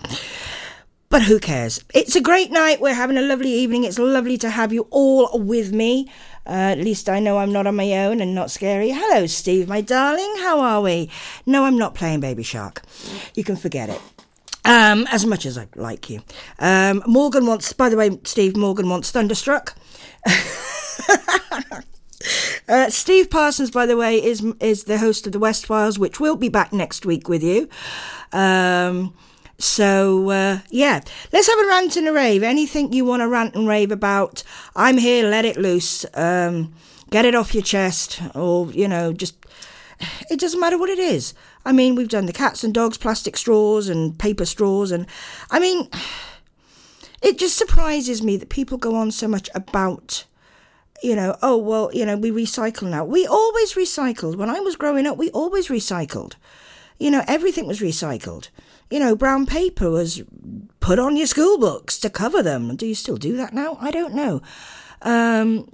But 1.13 1.23
who 1.23 1.39
cares? 1.39 1.85
It's 1.93 2.17
a 2.17 2.23
great 2.23 2.51
night. 2.51 2.81
We're 2.81 2.95
having 2.95 3.19
a 3.19 3.23
lovely 3.23 3.51
evening. 3.51 3.85
It's 3.85 3.99
lovely 3.99 4.39
to 4.39 4.49
have 4.49 4.73
you 4.73 4.89
all 4.91 5.39
with 5.39 5.71
me. 5.71 6.11
Uh, 6.47 6.73
at 6.73 6.79
least 6.79 7.11
I 7.11 7.21
know 7.21 7.37
I'm 7.37 7.53
not 7.53 7.67
on 7.67 7.77
my 7.77 8.07
own 8.07 8.23
and 8.23 8.35
not 8.35 8.51
scary. 8.51 8.91
Hello, 8.91 9.27
Steve, 9.27 9.69
my 9.69 9.83
darling. 9.83 10.35
How 10.39 10.61
are 10.61 10.81
we? 10.81 11.11
No, 11.45 11.67
I'm 11.67 11.77
not 11.77 11.95
playing 11.95 12.21
Baby 12.21 12.43
Shark. 12.43 12.81
You 13.35 13.45
can 13.45 13.57
forget 13.57 13.91
it. 13.91 14.01
Um, 14.65 15.07
as 15.11 15.27
much 15.27 15.45
as 15.45 15.59
I 15.59 15.67
like 15.75 16.09
you. 16.09 16.23
Um, 16.61 17.03
Morgan 17.07 17.47
wants, 17.47 17.73
by 17.73 17.89
the 17.89 17.97
way, 17.97 18.19
Steve, 18.25 18.57
Morgan 18.57 18.89
wants 18.89 19.11
Thunderstruck. 19.11 19.75
Uh, 22.69 22.89
Steve 22.89 23.29
Parsons, 23.29 23.71
by 23.71 23.87
the 23.87 23.97
way, 23.97 24.23
is 24.23 24.45
is 24.61 24.85
the 24.85 24.99
host 24.99 25.27
of 25.27 25.33
the 25.33 25.39
West 25.39 25.67
Files, 25.67 25.99
which 25.99 26.21
will 26.21 26.37
be 26.37 26.49
back 26.49 26.73
next 26.73 27.05
week 27.05 27.29
with 27.29 27.43
you. 27.43 27.69
Um, 28.33 29.15
so 29.59 30.31
uh, 30.31 30.59
yeah, 30.71 31.01
let's 31.33 31.49
have 31.49 31.59
a 31.59 31.67
rant 31.67 31.97
and 31.97 32.09
a 32.09 32.13
rave. 32.13 32.43
Anything 32.43 32.93
you 32.93 33.05
want 33.05 33.21
to 33.21 33.29
rant 33.29 33.55
and 33.55 33.67
rave 33.67 33.91
about, 33.91 34.43
I'm 34.77 34.99
here. 34.99 35.29
Let 35.29 35.45
it 35.45 35.57
loose. 35.57 36.07
Um, 36.15 36.73
get 37.11 37.25
it 37.25 37.35
off 37.35 37.55
your 37.55 37.65
chest, 37.65 38.23
or 38.35 38.71
you 38.71 38.87
know, 38.89 39.13
just 39.13 39.35
it 40.31 40.41
doesn't 40.41 40.61
matter 40.61 40.79
what 40.79 40.91
it 40.91 40.99
is. 40.99 41.35
I 41.65 41.73
mean, 41.73 41.95
we've 41.95 42.09
done 42.09 42.27
the 42.27 42.33
cats 42.33 42.65
and 42.65 42.75
dogs, 42.75 42.99
plastic 42.99 43.37
straws 43.37 43.89
and 43.89 44.19
paper 44.19 44.45
straws, 44.45 44.91
and 44.91 45.07
I 45.51 45.59
mean, 45.59 45.89
it 47.23 47.39
just 47.39 47.57
surprises 47.57 48.23
me 48.23 48.37
that 48.37 48.49
people 48.49 48.79
go 48.79 48.95
on 48.97 49.13
so 49.13 49.29
much 49.29 49.49
about, 49.55 50.25
you 51.03 51.15
know, 51.15 51.37
oh, 51.41 51.57
well, 51.57 51.91
you 51.93 52.05
know, 52.05 52.17
we 52.17 52.31
recycle 52.31 52.91
now. 52.91 53.05
We 53.05 53.27
always 53.27 53.75
recycled. 53.75 54.37
When 54.37 54.51
I 54.51 54.61
was 54.61 54.77
growing 54.77 55.07
up, 55.07 55.17
we 55.17 55.31
always 55.31 55.69
recycled. 55.69 56.35
You 56.99 57.11
know, 57.11 57.25
everything 57.29 57.67
was 57.67 57.81
recycled. 57.81 58.49
You 58.91 58.99
know, 58.99 59.17
brown 59.17 59.47
paper 59.47 59.89
was 59.89 60.23
put 60.81 60.99
on 60.99 61.17
your 61.17 61.27
school 61.27 61.59
books 61.59 61.99
to 62.01 62.11
cover 62.11 62.43
them. 62.43 62.77
Do 62.77 62.87
you 62.87 62.95
still 62.95 63.17
do 63.17 63.37
that 63.37 63.55
now? 63.55 63.79
I 63.81 63.91
don't 63.91 64.15
know. 64.15 64.43
Um, 65.01 65.69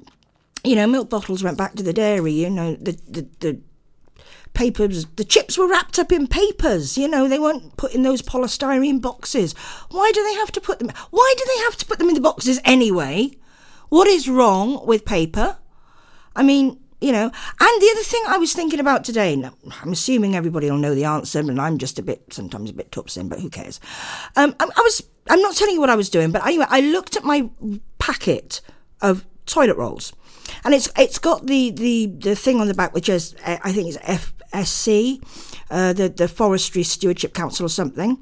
you 0.65 0.77
know, 0.77 0.87
milk 0.87 1.11
bottles 1.11 1.43
went 1.43 1.59
back 1.59 1.75
to 1.75 1.83
the 1.83 1.93
dairy. 1.93 2.33
You 2.33 2.51
know, 2.51 2.77
the, 2.77 2.93
the, 3.09 3.27
the 3.41 3.61
papers, 4.55 5.07
the 5.17 5.25
chips 5.25 5.57
were 5.57 5.69
wrapped 5.69 5.99
up 5.99 6.13
in 6.13 6.27
papers. 6.27 6.99
You 6.99 7.09
know, 7.09 7.29
they 7.29 7.39
weren't 7.39 7.77
put 7.77 7.95
in 7.95 8.03
those 8.03 8.23
polystyrene 8.23 9.01
boxes. 9.01 9.55
Why 9.91 10.11
do 10.15 10.23
they 10.23 10.35
have 10.35 10.53
to 10.53 10.61
put 10.61 10.79
them? 10.79 10.91
Why 11.11 11.35
do 11.37 11.45
they 11.47 11.63
have 11.65 11.77
to 11.77 11.87
put 11.87 11.99
them 11.99 12.09
in 12.09 12.15
the 12.15 12.21
boxes 12.21 12.61
anyway? 12.65 13.33
What 13.89 14.09
is 14.09 14.29
wrong 14.29 14.85
with 14.87 15.05
paper? 15.05 15.57
I 16.37 16.43
mean, 16.43 16.79
you 17.01 17.13
know, 17.13 17.25
and 17.25 17.83
the 17.83 17.91
other 17.93 18.03
thing 18.03 18.23
I 18.27 18.39
was 18.39 18.53
thinking 18.53 18.81
about 18.81 19.05
today, 19.05 19.37
now, 19.37 19.55
I'm 19.83 19.93
assuming 19.93 20.35
everybody 20.35 20.71
will 20.71 20.79
know 20.79 20.95
the 20.95 21.05
answer, 21.05 21.39
and 21.39 21.61
I'm 21.61 21.79
just 21.79 21.99
a 21.99 22.03
bit, 22.03 22.33
sometimes 22.33 22.71
a 22.71 22.73
bit 22.73 22.91
topsin, 22.91 23.29
but 23.29 23.41
who 23.41 23.49
cares? 23.49 23.81
Um, 24.35 24.55
I, 24.59 24.65
I 24.65 24.81
was, 24.81 25.03
I'm 25.31 25.41
not 25.41 25.55
telling 25.55 25.75
you 25.75 25.81
what 25.81 25.91
I 25.91 25.97
was 25.97 26.11
doing, 26.11 26.33
but 26.33 26.45
anyway, 26.45 26.67
I 26.69 26.81
looked 26.81 27.17
at 27.17 27.25
my 27.25 27.49
packet 27.99 28.61
of 29.01 29.27
toilet 29.47 29.77
rolls, 29.77 30.13
and 30.65 30.75
it's 30.75 30.89
it's 30.97 31.19
got 31.19 31.47
the 31.47 31.71
the 31.71 32.07
the 32.07 32.35
thing 32.35 32.61
on 32.61 32.69
the 32.69 32.75
back 32.75 32.95
which 32.95 33.09
is 33.09 33.35
I 33.45 33.73
think 33.73 33.89
it's 33.89 33.99
F 34.03 34.33
SC, 34.53 35.21
uh, 35.71 35.93
the 35.93 36.13
the 36.15 36.29
Forestry 36.29 36.83
Stewardship 36.83 37.35
Council 37.35 37.67
or 37.67 37.71
something. 37.71 38.19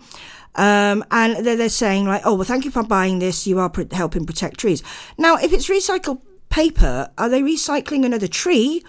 Um, 0.55 1.05
and 1.11 1.45
they're, 1.45 1.57
they're 1.57 1.69
saying 1.69 2.07
like, 2.07 2.23
oh 2.25 2.35
well, 2.35 2.45
thank 2.45 2.65
you 2.65 2.71
for 2.71 2.83
buying 2.83 3.19
this. 3.19 3.47
You 3.47 3.59
are 3.61 3.69
pr- 3.69 3.83
helping 3.93 4.25
protect 4.25 4.59
trees. 4.59 4.83
Now, 5.19 5.37
if 5.37 5.53
it's 5.53 5.69
recycled 5.69 6.23
paper, 6.49 7.11
are 7.19 7.29
they 7.29 7.43
recycling 7.43 8.05
another 8.05 8.29
tree, 8.29 8.83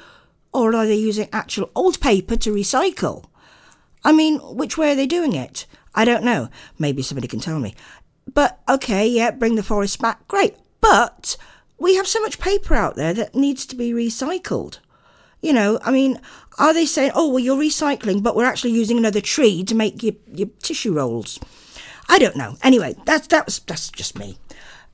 or 0.53 0.73
are 0.75 0.85
they 0.85 0.95
using 0.95 1.27
actual 1.33 1.69
old 1.75 1.99
paper 1.99 2.35
to 2.37 2.53
recycle? 2.53 3.25
I 4.03 4.13
mean, 4.13 4.39
which 4.39 4.77
way 4.77 4.91
are 4.91 4.95
they 4.95 5.07
doing 5.07 5.33
it? 5.33 5.65
I 5.93 6.05
don't 6.05 6.23
know. 6.23 6.49
Maybe 6.79 7.01
somebody 7.01 7.27
can 7.27 7.39
tell 7.39 7.59
me. 7.59 7.75
But 8.33 8.59
okay, 8.69 9.07
yeah, 9.07 9.31
bring 9.31 9.55
the 9.55 9.63
forest 9.63 9.99
back. 9.99 10.27
Great. 10.27 10.55
But 10.79 11.35
we 11.77 11.95
have 11.95 12.07
so 12.07 12.21
much 12.21 12.39
paper 12.39 12.75
out 12.75 12.95
there 12.95 13.13
that 13.13 13.35
needs 13.35 13.65
to 13.65 13.75
be 13.75 13.91
recycled. 13.91 14.79
You 15.41 15.53
know, 15.53 15.79
I 15.83 15.91
mean, 15.91 16.19
are 16.57 16.73
they 16.73 16.85
saying, 16.85 17.11
oh, 17.13 17.29
well, 17.29 17.39
you're 17.39 17.57
recycling, 17.57 18.23
but 18.23 18.35
we're 18.35 18.45
actually 18.45 18.71
using 18.71 18.97
another 18.97 19.21
tree 19.21 19.63
to 19.63 19.75
make 19.75 20.01
your, 20.01 20.13
your 20.33 20.49
tissue 20.61 20.93
rolls? 20.93 21.39
I 22.09 22.19
don't 22.19 22.35
know. 22.35 22.55
Anyway, 22.63 22.95
that's 23.05 23.27
that's 23.27 23.59
that's 23.59 23.89
just 23.89 24.17
me. 24.17 24.37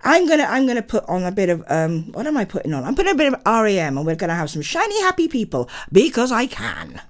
I'm 0.04 0.28
gonna 0.28 0.44
I'm 0.44 0.68
gonna 0.68 0.82
put 0.82 1.06
on 1.08 1.24
a 1.24 1.32
bit 1.32 1.50
of 1.50 1.64
um 1.68 2.12
what 2.12 2.28
am 2.28 2.36
I 2.38 2.46
putting 2.46 2.74
on? 2.74 2.84
I'm 2.84 2.96
putting 2.96 3.14
a 3.14 3.16
bit 3.16 3.34
of 3.34 3.42
REM 3.46 3.98
and 3.98 4.06
we're 4.06 4.16
gonna 4.16 4.36
have 4.36 4.50
some 4.50 4.62
shiny 4.62 5.02
happy 5.02 5.28
people 5.28 5.70
because 5.92 6.32
I 6.32 6.48
can. 6.48 7.02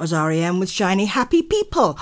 Was 0.00 0.14
REM 0.14 0.58
with 0.58 0.70
Shiny 0.70 1.04
Happy 1.04 1.42
People. 1.42 1.98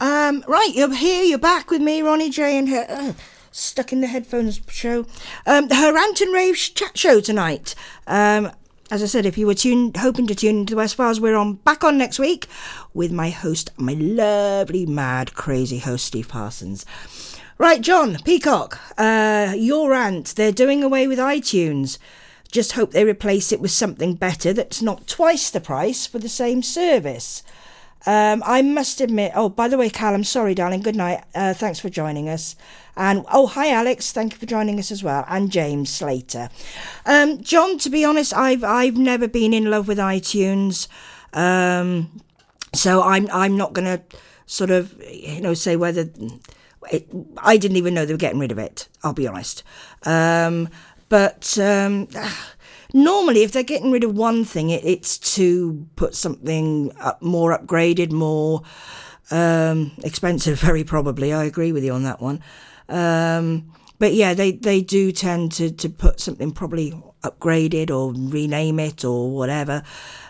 Um, 0.00 0.44
right, 0.46 0.70
you're 0.74 0.94
here, 0.94 1.24
you're 1.24 1.38
back 1.38 1.70
with 1.70 1.80
me, 1.80 2.02
Ronnie 2.02 2.28
J, 2.28 2.58
and 2.58 2.68
her. 2.68 2.86
Uh, 2.86 3.12
stuck 3.50 3.90
in 3.90 4.02
the 4.02 4.06
headphones 4.06 4.60
show. 4.68 5.06
Um, 5.46 5.70
her 5.70 5.94
rant 5.94 6.20
and 6.20 6.34
rave 6.34 6.56
chat 6.56 6.98
show 6.98 7.20
tonight. 7.20 7.74
Um, 8.06 8.52
as 8.90 9.02
I 9.02 9.06
said, 9.06 9.24
if 9.24 9.38
you 9.38 9.46
were 9.46 9.54
tuned, 9.54 9.96
hoping 9.96 10.26
to 10.26 10.34
tune 10.34 10.60
into 10.60 10.76
West 10.76 10.94
Files, 10.94 11.20
we're 11.20 11.36
on 11.36 11.54
back 11.54 11.84
on 11.84 11.96
next 11.96 12.18
week 12.18 12.48
with 12.92 13.12
my 13.12 13.30
host, 13.30 13.70
my 13.78 13.94
lovely, 13.94 14.84
mad, 14.84 15.32
crazy 15.34 15.78
host, 15.78 16.04
Steve 16.04 16.28
Parsons. 16.28 16.84
Right, 17.56 17.80
John 17.80 18.18
Peacock, 18.24 18.78
uh, 18.98 19.54
your 19.56 19.90
rant. 19.90 20.36
They're 20.36 20.52
doing 20.52 20.84
away 20.84 21.06
with 21.06 21.18
iTunes. 21.18 21.98
Just 22.50 22.72
hope 22.72 22.92
they 22.92 23.04
replace 23.04 23.52
it 23.52 23.60
with 23.60 23.70
something 23.70 24.14
better 24.14 24.52
that's 24.52 24.80
not 24.80 25.06
twice 25.06 25.50
the 25.50 25.60
price 25.60 26.06
for 26.06 26.18
the 26.18 26.28
same 26.28 26.62
service. 26.62 27.42
Um, 28.06 28.42
I 28.46 28.62
must 28.62 29.00
admit. 29.00 29.32
Oh, 29.34 29.48
by 29.48 29.68
the 29.68 29.76
way, 29.76 29.90
Callum, 29.90 30.24
sorry, 30.24 30.54
darling. 30.54 30.80
Good 30.80 30.96
night. 30.96 31.24
Uh, 31.34 31.52
thanks 31.52 31.80
for 31.80 31.88
joining 31.90 32.28
us. 32.28 32.56
And 32.96 33.24
oh, 33.30 33.46
hi, 33.46 33.70
Alex. 33.70 34.12
Thank 34.12 34.32
you 34.32 34.38
for 34.38 34.46
joining 34.46 34.78
us 34.78 34.90
as 34.90 35.02
well. 35.02 35.24
And 35.28 35.50
James 35.50 35.90
Slater. 35.90 36.48
Um, 37.06 37.42
John, 37.42 37.78
to 37.78 37.90
be 37.90 38.04
honest, 38.04 38.34
I've 38.34 38.64
I've 38.64 38.96
never 38.96 39.28
been 39.28 39.52
in 39.52 39.70
love 39.70 39.88
with 39.88 39.98
iTunes, 39.98 40.88
um, 41.32 42.22
so 42.74 43.02
I'm 43.02 43.28
I'm 43.32 43.56
not 43.56 43.72
going 43.72 43.84
to 43.84 44.02
sort 44.46 44.70
of 44.70 45.00
you 45.08 45.40
know 45.40 45.54
say 45.54 45.76
whether 45.76 46.08
it, 46.90 47.08
I 47.38 47.56
didn't 47.56 47.76
even 47.76 47.94
know 47.94 48.04
they 48.04 48.14
were 48.14 48.18
getting 48.18 48.40
rid 48.40 48.52
of 48.52 48.58
it. 48.58 48.88
I'll 49.02 49.12
be 49.12 49.26
honest. 49.26 49.62
Um, 50.04 50.68
but 51.08 51.58
um, 51.58 52.08
normally, 52.94 53.42
if 53.42 53.52
they're 53.52 53.62
getting 53.62 53.90
rid 53.90 54.04
of 54.04 54.14
one 54.14 54.44
thing, 54.44 54.70
it, 54.70 54.84
it's 54.84 55.18
to 55.36 55.86
put 55.96 56.14
something 56.14 56.92
up, 57.00 57.22
more 57.22 57.56
upgraded, 57.56 58.12
more 58.12 58.62
um, 59.30 59.92
expensive. 60.04 60.58
Very 60.60 60.84
probably, 60.84 61.32
I 61.32 61.44
agree 61.44 61.72
with 61.72 61.84
you 61.84 61.92
on 61.92 62.04
that 62.04 62.20
one. 62.20 62.42
Um, 62.88 63.72
but 63.98 64.14
yeah, 64.14 64.34
they, 64.34 64.52
they 64.52 64.80
do 64.80 65.10
tend 65.10 65.52
to, 65.52 65.70
to 65.72 65.88
put 65.88 66.20
something 66.20 66.52
probably 66.52 66.94
upgraded 67.22 67.90
or 67.90 68.12
rename 68.14 68.78
it 68.78 69.04
or 69.04 69.30
whatever. 69.30 69.82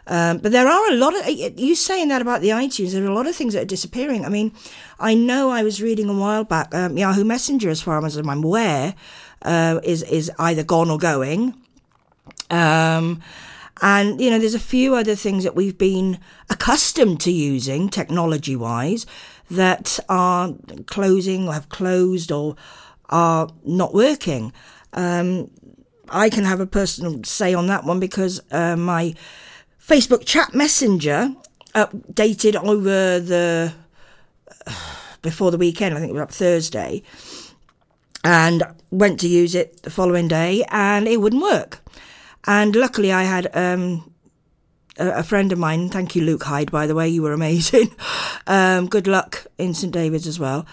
Um, 0.06 0.38
but 0.38 0.52
there 0.52 0.66
are 0.66 0.90
a 0.90 0.94
lot 0.94 1.14
of 1.14 1.28
you 1.28 1.74
saying 1.74 2.08
that 2.08 2.22
about 2.22 2.40
the 2.40 2.48
iTunes. 2.48 2.92
There 2.92 3.04
are 3.04 3.08
a 3.08 3.14
lot 3.14 3.26
of 3.26 3.36
things 3.36 3.52
that 3.52 3.62
are 3.62 3.66
disappearing. 3.66 4.24
I 4.24 4.30
mean, 4.30 4.52
I 4.98 5.14
know 5.14 5.50
I 5.50 5.62
was 5.62 5.82
reading 5.82 6.08
a 6.08 6.14
while 6.14 6.44
back 6.44 6.74
um, 6.74 6.96
Yahoo 6.96 7.24
Messenger, 7.24 7.68
as 7.68 7.82
far 7.82 8.04
as 8.04 8.16
I'm 8.16 8.28
aware, 8.30 8.94
uh, 9.42 9.80
is 9.82 10.02
is 10.04 10.30
either 10.38 10.62
gone 10.62 10.90
or 10.90 10.98
going. 10.98 11.54
Um, 12.50 13.22
and 13.80 14.20
you 14.20 14.30
know, 14.30 14.38
there's 14.38 14.54
a 14.54 14.60
few 14.60 14.94
other 14.94 15.14
things 15.14 15.44
that 15.44 15.54
we've 15.54 15.78
been 15.78 16.18
accustomed 16.50 17.20
to 17.20 17.30
using 17.30 17.88
technology 17.88 18.56
wise 18.56 19.06
that 19.50 19.98
are 20.08 20.54
closing 20.86 21.48
or 21.48 21.54
have 21.54 21.68
closed 21.68 22.32
or 22.32 22.56
are 23.08 23.48
not 23.64 23.94
working. 23.94 24.52
Um, 24.92 25.50
I 26.10 26.30
can 26.30 26.44
have 26.44 26.60
a 26.60 26.66
personal 26.66 27.22
say 27.24 27.54
on 27.54 27.66
that 27.68 27.84
one 27.84 28.00
because 28.00 28.40
uh, 28.50 28.76
my 28.76 29.14
Facebook 29.80 30.24
chat 30.26 30.54
messenger 30.54 31.34
updated 31.74 32.56
over 32.56 33.20
the 33.20 33.72
before 35.22 35.50
the 35.50 35.58
weekend. 35.58 35.94
I 35.94 36.00
think 36.00 36.10
it 36.10 36.14
was 36.14 36.22
up 36.22 36.32
Thursday, 36.32 37.02
and 38.24 38.62
went 38.90 39.20
to 39.20 39.28
use 39.28 39.54
it 39.54 39.82
the 39.82 39.90
following 39.90 40.28
day, 40.28 40.64
and 40.68 41.06
it 41.06 41.20
wouldn't 41.20 41.42
work. 41.42 41.80
And 42.46 42.74
luckily, 42.74 43.12
I 43.12 43.24
had 43.24 43.48
um, 43.54 44.12
a, 44.98 45.22
friend 45.22 45.52
of 45.52 45.58
mine. 45.58 45.88
Thank 45.88 46.14
you, 46.14 46.22
Luke 46.22 46.44
Hyde. 46.44 46.70
By 46.70 46.86
the 46.86 46.94
way, 46.94 47.08
you 47.08 47.22
were 47.22 47.32
amazing. 47.32 47.94
um, 48.46 48.88
good 48.88 49.06
luck 49.06 49.46
in 49.58 49.74
St 49.74 49.92
David's 49.92 50.26
as 50.26 50.38
well. 50.38 50.66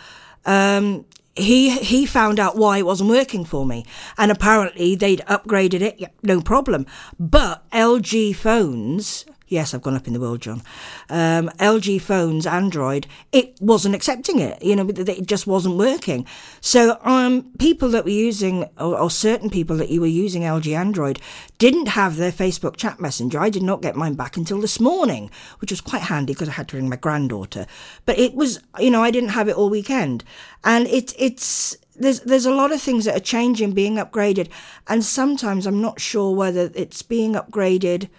Um, 0.45 1.05
he 1.35 1.77
he 1.79 2.05
found 2.05 2.39
out 2.39 2.55
why 2.55 2.77
it 2.77 2.85
wasn't 2.85 3.09
working 3.09 3.43
for 3.43 3.65
me, 3.65 3.85
and 4.17 4.31
apparently 4.31 4.95
they'd 4.95 5.19
upgraded 5.21 5.81
it. 5.81 6.01
No 6.23 6.39
problem. 6.39 6.85
But 7.19 7.69
LG 7.71 8.35
phones 8.35 9.25
Yes, 9.47 9.73
I've 9.73 9.83
gone 9.83 9.95
up 9.95 10.07
in 10.07 10.13
the 10.13 10.19
world, 10.19 10.41
John. 10.41 10.63
Um, 11.07 11.49
LG 11.59 12.01
phones, 12.01 12.47
Android, 12.47 13.05
it 13.31 13.55
wasn't 13.61 13.93
accepting 13.93 14.39
it. 14.39 14.61
You 14.63 14.75
know, 14.75 14.87
it 14.89 15.27
just 15.27 15.45
wasn't 15.45 15.77
working. 15.77 16.25
So, 16.61 16.97
um, 17.03 17.51
people 17.59 17.89
that 17.89 18.05
were 18.05 18.09
using, 18.09 18.63
or, 18.79 18.99
or, 18.99 19.11
certain 19.11 19.51
people 19.51 19.77
that 19.77 19.89
you 19.89 20.01
were 20.01 20.07
using 20.07 20.41
LG 20.41 20.75
Android, 20.75 21.19
didn't 21.59 21.89
have 21.89 22.15
their 22.15 22.31
Facebook 22.31 22.75
chat 22.75 22.99
messenger. 22.99 23.39
I 23.39 23.51
did 23.51 23.61
not 23.61 23.83
get 23.83 23.95
mine 23.95 24.15
back 24.15 24.35
until 24.35 24.59
this 24.59 24.79
morning, 24.79 25.29
which 25.59 25.71
was 25.71 25.79
quite 25.79 26.01
handy 26.03 26.33
because 26.33 26.49
I 26.49 26.53
had 26.53 26.67
to 26.69 26.77
ring 26.77 26.89
my 26.89 26.95
granddaughter. 26.95 27.67
But 28.07 28.17
it 28.17 28.33
was, 28.33 28.59
you 28.79 28.89
know, 28.89 29.03
I 29.03 29.11
didn't 29.11 29.29
have 29.29 29.47
it 29.47 29.55
all 29.55 29.69
weekend, 29.69 30.23
and 30.63 30.87
it 30.87 31.13
it's 31.19 31.77
there's 31.95 32.21
there's 32.21 32.47
a 32.47 32.53
lot 32.53 32.71
of 32.71 32.81
things 32.81 33.05
that 33.05 33.15
are 33.15 33.19
changing, 33.19 33.73
being 33.73 33.97
upgraded, 33.97 34.49
and 34.87 35.05
sometimes 35.05 35.67
I'm 35.67 35.81
not 35.81 36.01
sure 36.01 36.35
whether 36.35 36.71
it's 36.73 37.03
being 37.03 37.33
upgraded 37.33 38.09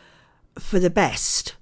for 0.58 0.78
the 0.78 0.90
best 0.90 1.54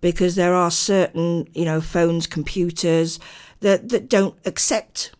because 0.00 0.34
there 0.34 0.54
are 0.54 0.70
certain, 0.70 1.48
you 1.54 1.64
know, 1.64 1.80
phones, 1.80 2.26
computers 2.26 3.18
that, 3.60 3.88
that 3.88 4.08
don't 4.08 4.36
accept 4.44 5.12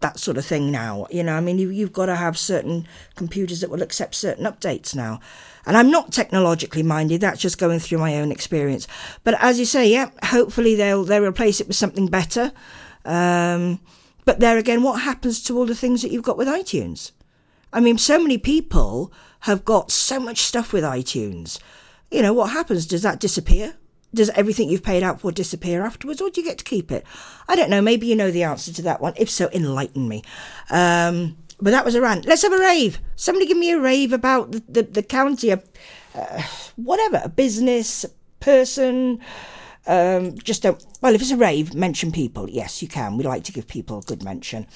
that 0.00 0.18
sort 0.18 0.36
of 0.36 0.44
thing 0.44 0.70
now. 0.70 1.06
You 1.10 1.22
know, 1.22 1.34
I 1.34 1.40
mean, 1.40 1.58
you, 1.58 1.68
you've 1.70 1.92
got 1.92 2.06
to 2.06 2.16
have 2.16 2.36
certain 2.36 2.86
computers 3.14 3.60
that 3.60 3.70
will 3.70 3.82
accept 3.82 4.14
certain 4.14 4.44
updates 4.44 4.94
now. 4.94 5.20
And 5.66 5.76
I'm 5.76 5.90
not 5.90 6.12
technologically 6.12 6.82
minded. 6.82 7.20
That's 7.20 7.40
just 7.40 7.58
going 7.58 7.78
through 7.80 7.98
my 7.98 8.16
own 8.16 8.32
experience. 8.32 8.88
But 9.24 9.42
as 9.42 9.58
you 9.58 9.66
say, 9.66 9.90
yeah, 9.90 10.10
hopefully 10.24 10.74
they'll 10.74 11.04
they'll 11.04 11.24
replace 11.24 11.60
it 11.60 11.66
with 11.66 11.76
something 11.76 12.06
better. 12.06 12.52
Um, 13.04 13.80
but 14.24 14.40
there 14.40 14.56
again, 14.56 14.82
what 14.82 15.02
happens 15.02 15.42
to 15.44 15.56
all 15.56 15.66
the 15.66 15.74
things 15.74 16.02
that 16.02 16.10
you've 16.10 16.24
got 16.24 16.38
with 16.38 16.48
iTunes? 16.48 17.12
I 17.72 17.80
mean, 17.80 17.98
so 17.98 18.18
many 18.18 18.38
people 18.38 19.12
have 19.40 19.64
got 19.64 19.90
so 19.90 20.18
much 20.18 20.38
stuff 20.38 20.72
with 20.72 20.82
iTunes 20.82 21.58
you 22.10 22.22
know, 22.22 22.32
what 22.32 22.50
happens? 22.50 22.86
Does 22.86 23.02
that 23.02 23.20
disappear? 23.20 23.74
Does 24.12 24.30
everything 24.30 24.68
you've 24.68 24.82
paid 24.82 25.02
out 25.02 25.20
for 25.20 25.30
disappear 25.30 25.84
afterwards, 25.84 26.20
or 26.20 26.30
do 26.30 26.40
you 26.40 26.46
get 26.46 26.58
to 26.58 26.64
keep 26.64 26.90
it? 26.90 27.04
I 27.48 27.54
don't 27.54 27.70
know. 27.70 27.80
Maybe 27.80 28.06
you 28.06 28.16
know 28.16 28.30
the 28.30 28.42
answer 28.42 28.72
to 28.72 28.82
that 28.82 29.00
one. 29.00 29.14
If 29.16 29.30
so, 29.30 29.48
enlighten 29.52 30.08
me. 30.08 30.24
Um, 30.70 31.36
but 31.60 31.70
that 31.70 31.84
was 31.84 31.94
a 31.94 32.00
rant. 32.00 32.24
Let's 32.24 32.42
have 32.42 32.52
a 32.52 32.58
rave. 32.58 33.00
Somebody 33.14 33.46
give 33.46 33.58
me 33.58 33.70
a 33.70 33.78
rave 33.78 34.12
about 34.12 34.50
the, 34.50 34.62
the, 34.68 34.82
the 34.82 35.02
county, 35.02 35.52
uh, 35.52 35.58
whatever, 36.76 37.20
a 37.22 37.28
business, 37.28 38.04
person. 38.40 39.20
Um, 39.86 40.36
just 40.38 40.62
don't. 40.62 40.84
Well, 41.00 41.14
if 41.14 41.22
it's 41.22 41.30
a 41.30 41.36
rave, 41.36 41.74
mention 41.74 42.12
people. 42.12 42.48
Yes, 42.50 42.82
you 42.82 42.88
can. 42.88 43.16
We 43.16 43.24
like 43.24 43.44
to 43.44 43.52
give 43.52 43.68
people 43.68 43.98
a 43.98 44.02
good 44.02 44.22
mention. 44.22 44.66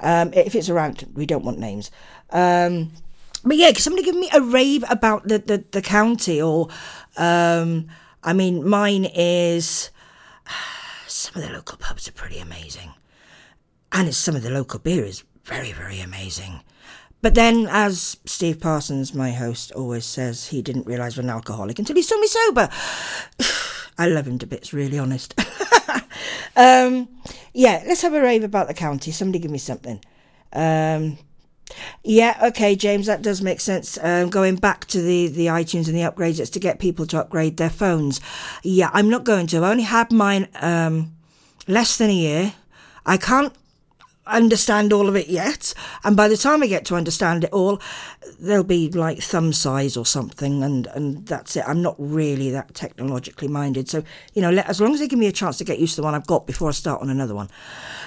Um, 0.00 0.32
if 0.32 0.54
it's 0.54 0.68
a 0.68 0.74
rant, 0.74 1.04
we 1.14 1.26
don't 1.26 1.44
want 1.44 1.58
names. 1.58 1.90
Um, 2.30 2.92
but 3.44 3.56
yeah, 3.56 3.70
can 3.72 3.80
somebody 3.80 4.04
give 4.04 4.16
me 4.16 4.30
a 4.32 4.40
rave 4.40 4.84
about 4.88 5.28
the, 5.28 5.38
the, 5.38 5.64
the 5.70 5.82
county 5.82 6.40
or, 6.40 6.68
um, 7.16 7.88
I 8.22 8.32
mean, 8.32 8.66
mine 8.66 9.04
is 9.14 9.90
some 11.06 11.42
of 11.42 11.48
the 11.48 11.54
local 11.54 11.78
pubs 11.78 12.08
are 12.08 12.12
pretty 12.12 12.38
amazing. 12.38 12.92
And 13.92 14.12
some 14.14 14.34
of 14.34 14.42
the 14.42 14.50
local 14.50 14.80
beer 14.80 15.04
is 15.04 15.22
very, 15.44 15.72
very 15.72 16.00
amazing. 16.00 16.60
But 17.24 17.34
then, 17.34 17.66
as 17.70 18.18
Steve 18.26 18.60
Parsons, 18.60 19.14
my 19.14 19.30
host, 19.30 19.72
always 19.72 20.04
says, 20.04 20.48
he 20.48 20.60
didn't 20.60 20.86
realise 20.86 21.16
what 21.16 21.24
an 21.24 21.30
alcoholic 21.30 21.78
until 21.78 21.96
he 21.96 22.02
saw 22.02 22.18
me 22.18 22.26
sober. 22.26 22.68
I 23.98 24.08
love 24.08 24.26
him 24.26 24.38
to 24.40 24.46
bits, 24.46 24.74
really 24.74 24.98
honest. 24.98 25.38
um, 26.56 27.08
yeah, 27.54 27.82
let's 27.86 28.02
have 28.02 28.12
a 28.12 28.20
rave 28.20 28.44
about 28.44 28.68
the 28.68 28.74
county. 28.74 29.10
Somebody 29.10 29.38
give 29.38 29.50
me 29.50 29.58
something. 29.58 30.00
Um, 30.52 31.16
yeah, 32.04 32.38
okay, 32.48 32.76
James, 32.76 33.06
that 33.06 33.22
does 33.22 33.40
make 33.40 33.60
sense. 33.60 33.98
Um, 34.02 34.28
going 34.28 34.56
back 34.56 34.84
to 34.88 35.00
the, 35.00 35.28
the 35.28 35.46
iTunes 35.46 35.88
and 35.88 35.96
the 35.96 36.02
upgrades, 36.02 36.38
it's 36.38 36.50
to 36.50 36.60
get 36.60 36.78
people 36.78 37.06
to 37.06 37.18
upgrade 37.18 37.56
their 37.56 37.70
phones. 37.70 38.20
Yeah, 38.62 38.90
I'm 38.92 39.08
not 39.08 39.24
going 39.24 39.46
to. 39.48 39.64
I 39.64 39.70
only 39.70 39.84
had 39.84 40.12
mine 40.12 40.48
um, 40.60 41.12
less 41.66 41.96
than 41.96 42.10
a 42.10 42.14
year. 42.14 42.52
I 43.06 43.16
can't 43.16 43.54
understand 44.26 44.92
all 44.92 45.08
of 45.08 45.16
it 45.16 45.28
yet. 45.28 45.74
And 46.02 46.16
by 46.16 46.28
the 46.28 46.36
time 46.36 46.62
I 46.62 46.66
get 46.66 46.84
to 46.86 46.94
understand 46.94 47.44
it 47.44 47.52
all, 47.52 47.80
they'll 48.38 48.64
be 48.64 48.90
like 48.90 49.18
thumb 49.20 49.52
size 49.52 49.96
or 49.96 50.06
something, 50.06 50.62
and, 50.62 50.86
and 50.88 51.26
that's 51.26 51.56
it. 51.56 51.64
I'm 51.66 51.82
not 51.82 51.96
really 51.98 52.50
that 52.50 52.74
technologically 52.74 53.48
minded. 53.48 53.88
So, 53.88 54.02
you 54.34 54.42
know, 54.42 54.50
let, 54.50 54.68
as 54.68 54.80
long 54.80 54.94
as 54.94 55.00
they 55.00 55.08
give 55.08 55.18
me 55.18 55.26
a 55.26 55.32
chance 55.32 55.58
to 55.58 55.64
get 55.64 55.78
used 55.78 55.94
to 55.94 56.00
the 56.00 56.04
one 56.04 56.14
I've 56.14 56.26
got 56.26 56.46
before 56.46 56.68
I 56.68 56.72
start 56.72 57.02
on 57.02 57.10
another 57.10 57.34
one. 57.34 57.48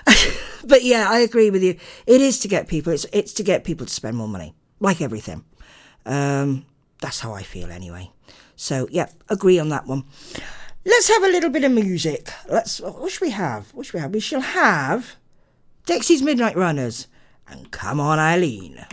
but 0.64 0.84
yeah, 0.84 1.08
I 1.10 1.20
agree 1.20 1.50
with 1.50 1.64
you. 1.64 1.78
It 2.06 2.22
is 2.22 2.40
to 2.40 2.48
get 2.48 2.68
people, 2.68 2.94
it's, 2.94 3.06
it's 3.12 3.34
to 3.34 3.44
get 3.44 3.64
people 3.64 3.86
to 3.86 3.94
spend 3.94 4.18
more 4.18 4.28
money, 4.28 4.54
like 4.80 5.02
everything. 5.02 5.44
Um, 6.06 6.66
that's 7.02 7.20
how 7.20 7.34
I 7.34 7.44
feel 7.44 7.72
anyway. 7.72 8.12
So, 8.56 8.88
yeah, 8.90 9.10
agree 9.30 9.60
on 9.60 9.70
that 9.70 9.86
one. 9.86 10.06
Let's 10.86 11.10
have 11.10 11.24
a 11.24 11.28
little 11.28 11.50
bit 11.50 11.66
of 11.66 11.72
music. 11.74 12.30
Let's. 12.48 12.80
What 12.80 13.12
should 13.12 13.22
we 13.22 13.32
have? 13.32 13.74
What 13.74 13.86
should 13.86 13.96
we 13.96 14.00
have? 14.00 14.14
We 14.14 14.22
shall 14.22 14.40
have 14.40 15.18
Dexy's 15.88 16.22
Midnight 16.22 16.58
Runners, 16.58 17.08
and 17.48 17.72
Come 17.72 18.02
On 18.02 18.20
Eileen. 18.20 18.86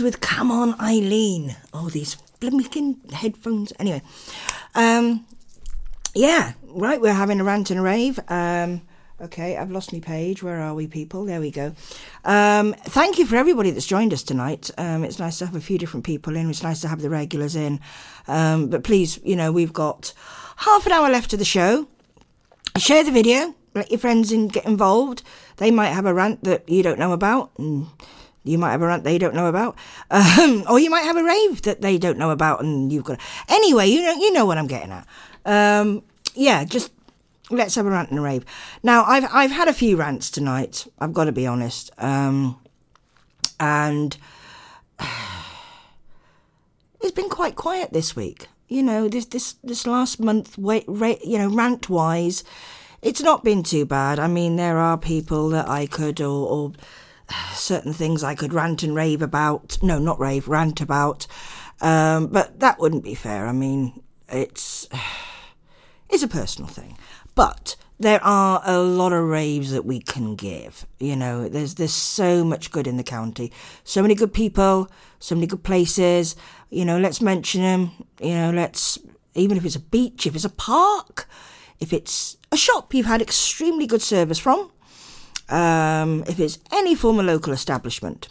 With 0.00 0.20
Come 0.20 0.50
On 0.50 0.80
Eileen. 0.80 1.56
Oh, 1.74 1.90
these 1.90 2.14
blinking 2.40 3.00
headphones. 3.12 3.72
Anyway, 3.78 4.00
um, 4.74 5.26
yeah, 6.14 6.52
right, 6.62 7.00
we're 7.00 7.12
having 7.12 7.40
a 7.40 7.44
rant 7.44 7.70
and 7.70 7.80
a 7.80 7.82
rave. 7.82 8.18
Um, 8.28 8.82
okay, 9.20 9.56
I've 9.56 9.70
lost 9.70 9.92
my 9.92 10.00
page. 10.00 10.42
Where 10.42 10.60
are 10.60 10.74
we, 10.74 10.86
people? 10.86 11.24
There 11.24 11.40
we 11.40 11.50
go. 11.50 11.74
Um, 12.24 12.74
thank 12.74 13.18
you 13.18 13.26
for 13.26 13.36
everybody 13.36 13.70
that's 13.70 13.86
joined 13.86 14.12
us 14.12 14.22
tonight. 14.22 14.70
Um, 14.78 15.04
it's 15.04 15.18
nice 15.18 15.38
to 15.40 15.46
have 15.46 15.56
a 15.56 15.60
few 15.60 15.78
different 15.78 16.06
people 16.06 16.36
in. 16.36 16.48
It's 16.48 16.62
nice 16.62 16.80
to 16.82 16.88
have 16.88 17.02
the 17.02 17.10
regulars 17.10 17.56
in. 17.56 17.80
Um, 18.28 18.68
but 18.68 18.84
please, 18.84 19.18
you 19.24 19.36
know, 19.36 19.52
we've 19.52 19.72
got 19.72 20.14
half 20.56 20.86
an 20.86 20.92
hour 20.92 21.10
left 21.10 21.32
of 21.32 21.38
the 21.38 21.44
show. 21.44 21.88
Share 22.78 23.04
the 23.04 23.10
video. 23.10 23.54
Let 23.74 23.90
your 23.90 24.00
friends 24.00 24.32
in 24.32 24.48
get 24.48 24.64
involved. 24.64 25.22
They 25.56 25.70
might 25.70 25.88
have 25.88 26.06
a 26.06 26.14
rant 26.14 26.44
that 26.44 26.68
you 26.68 26.82
don't 26.82 26.98
know 26.98 27.12
about. 27.12 27.50
And 27.58 27.88
you 28.44 28.58
might 28.58 28.72
have 28.72 28.82
a 28.82 28.86
rant 28.86 29.04
they 29.04 29.18
don't 29.18 29.34
know 29.34 29.46
about, 29.46 29.76
um, 30.10 30.64
or 30.68 30.78
you 30.78 30.90
might 30.90 31.04
have 31.04 31.16
a 31.16 31.24
rave 31.24 31.62
that 31.62 31.80
they 31.80 31.98
don't 31.98 32.18
know 32.18 32.30
about, 32.30 32.62
and 32.62 32.92
you've 32.92 33.04
got. 33.04 33.20
Anyway, 33.48 33.86
you 33.86 34.02
know, 34.02 34.12
you 34.12 34.32
know 34.32 34.46
what 34.46 34.58
I'm 34.58 34.66
getting 34.66 34.92
at. 34.92 35.06
Um, 35.44 36.02
yeah, 36.34 36.64
just 36.64 36.92
let's 37.50 37.74
have 37.74 37.86
a 37.86 37.90
rant 37.90 38.10
and 38.10 38.18
a 38.18 38.22
rave. 38.22 38.44
Now, 38.82 39.04
I've 39.04 39.26
I've 39.32 39.50
had 39.50 39.68
a 39.68 39.72
few 39.72 39.96
rants 39.96 40.30
tonight. 40.30 40.86
I've 40.98 41.12
got 41.12 41.24
to 41.24 41.32
be 41.32 41.46
honest, 41.46 41.90
um, 41.98 42.58
and 43.60 44.16
it's 47.00 47.12
been 47.12 47.28
quite 47.28 47.56
quiet 47.56 47.92
this 47.92 48.16
week. 48.16 48.48
You 48.68 48.82
know, 48.82 49.08
this 49.08 49.26
this 49.26 49.56
this 49.62 49.86
last 49.86 50.18
month, 50.18 50.56
wait, 50.58 50.86
you 50.88 51.38
know, 51.38 51.48
rant 51.48 51.88
wise, 51.90 52.42
it's 53.02 53.20
not 53.20 53.44
been 53.44 53.62
too 53.62 53.84
bad. 53.84 54.18
I 54.18 54.28
mean, 54.28 54.56
there 54.56 54.78
are 54.78 54.96
people 54.96 55.50
that 55.50 55.68
I 55.68 55.86
could 55.86 56.20
or, 56.20 56.48
or 56.48 56.72
certain 57.54 57.92
things 57.92 58.22
I 58.22 58.34
could 58.34 58.52
rant 58.52 58.82
and 58.82 58.94
rave 58.94 59.22
about. 59.22 59.78
No, 59.82 59.98
not 59.98 60.18
rave, 60.18 60.48
rant 60.48 60.80
about. 60.80 61.26
Um, 61.80 62.28
but 62.28 62.60
that 62.60 62.78
wouldn't 62.78 63.04
be 63.04 63.14
fair. 63.14 63.46
I 63.46 63.52
mean, 63.52 64.02
it's 64.28 64.88
it's 66.08 66.22
a 66.22 66.28
personal 66.28 66.68
thing. 66.68 66.96
But 67.34 67.76
there 67.98 68.22
are 68.22 68.60
a 68.64 68.78
lot 68.78 69.12
of 69.12 69.24
raves 69.24 69.72
that 69.72 69.84
we 69.84 70.00
can 70.00 70.34
give. 70.34 70.86
You 70.98 71.16
know, 71.16 71.48
there's 71.48 71.76
there's 71.76 71.92
so 71.92 72.44
much 72.44 72.70
good 72.70 72.86
in 72.86 72.96
the 72.96 73.04
county, 73.04 73.52
so 73.84 74.02
many 74.02 74.14
good 74.14 74.32
people, 74.32 74.90
so 75.18 75.34
many 75.34 75.46
good 75.46 75.62
places. 75.62 76.36
You 76.70 76.84
know, 76.84 76.98
let's 76.98 77.20
mention 77.20 77.62
them. 77.62 77.90
You 78.20 78.34
know, 78.34 78.50
let's 78.50 78.98
even 79.34 79.56
if 79.56 79.64
it's 79.64 79.76
a 79.76 79.80
beach, 79.80 80.26
if 80.26 80.34
it's 80.34 80.44
a 80.44 80.50
park, 80.50 81.28
if 81.80 81.92
it's 81.92 82.36
a 82.52 82.56
shop 82.56 82.92
you've 82.92 83.06
had 83.06 83.22
extremely 83.22 83.86
good 83.86 84.02
service 84.02 84.38
from 84.38 84.70
um, 85.52 86.24
if 86.26 86.40
it's 86.40 86.58
any 86.72 86.94
form 86.94 87.18
of 87.18 87.26
local 87.26 87.52
establishment. 87.52 88.28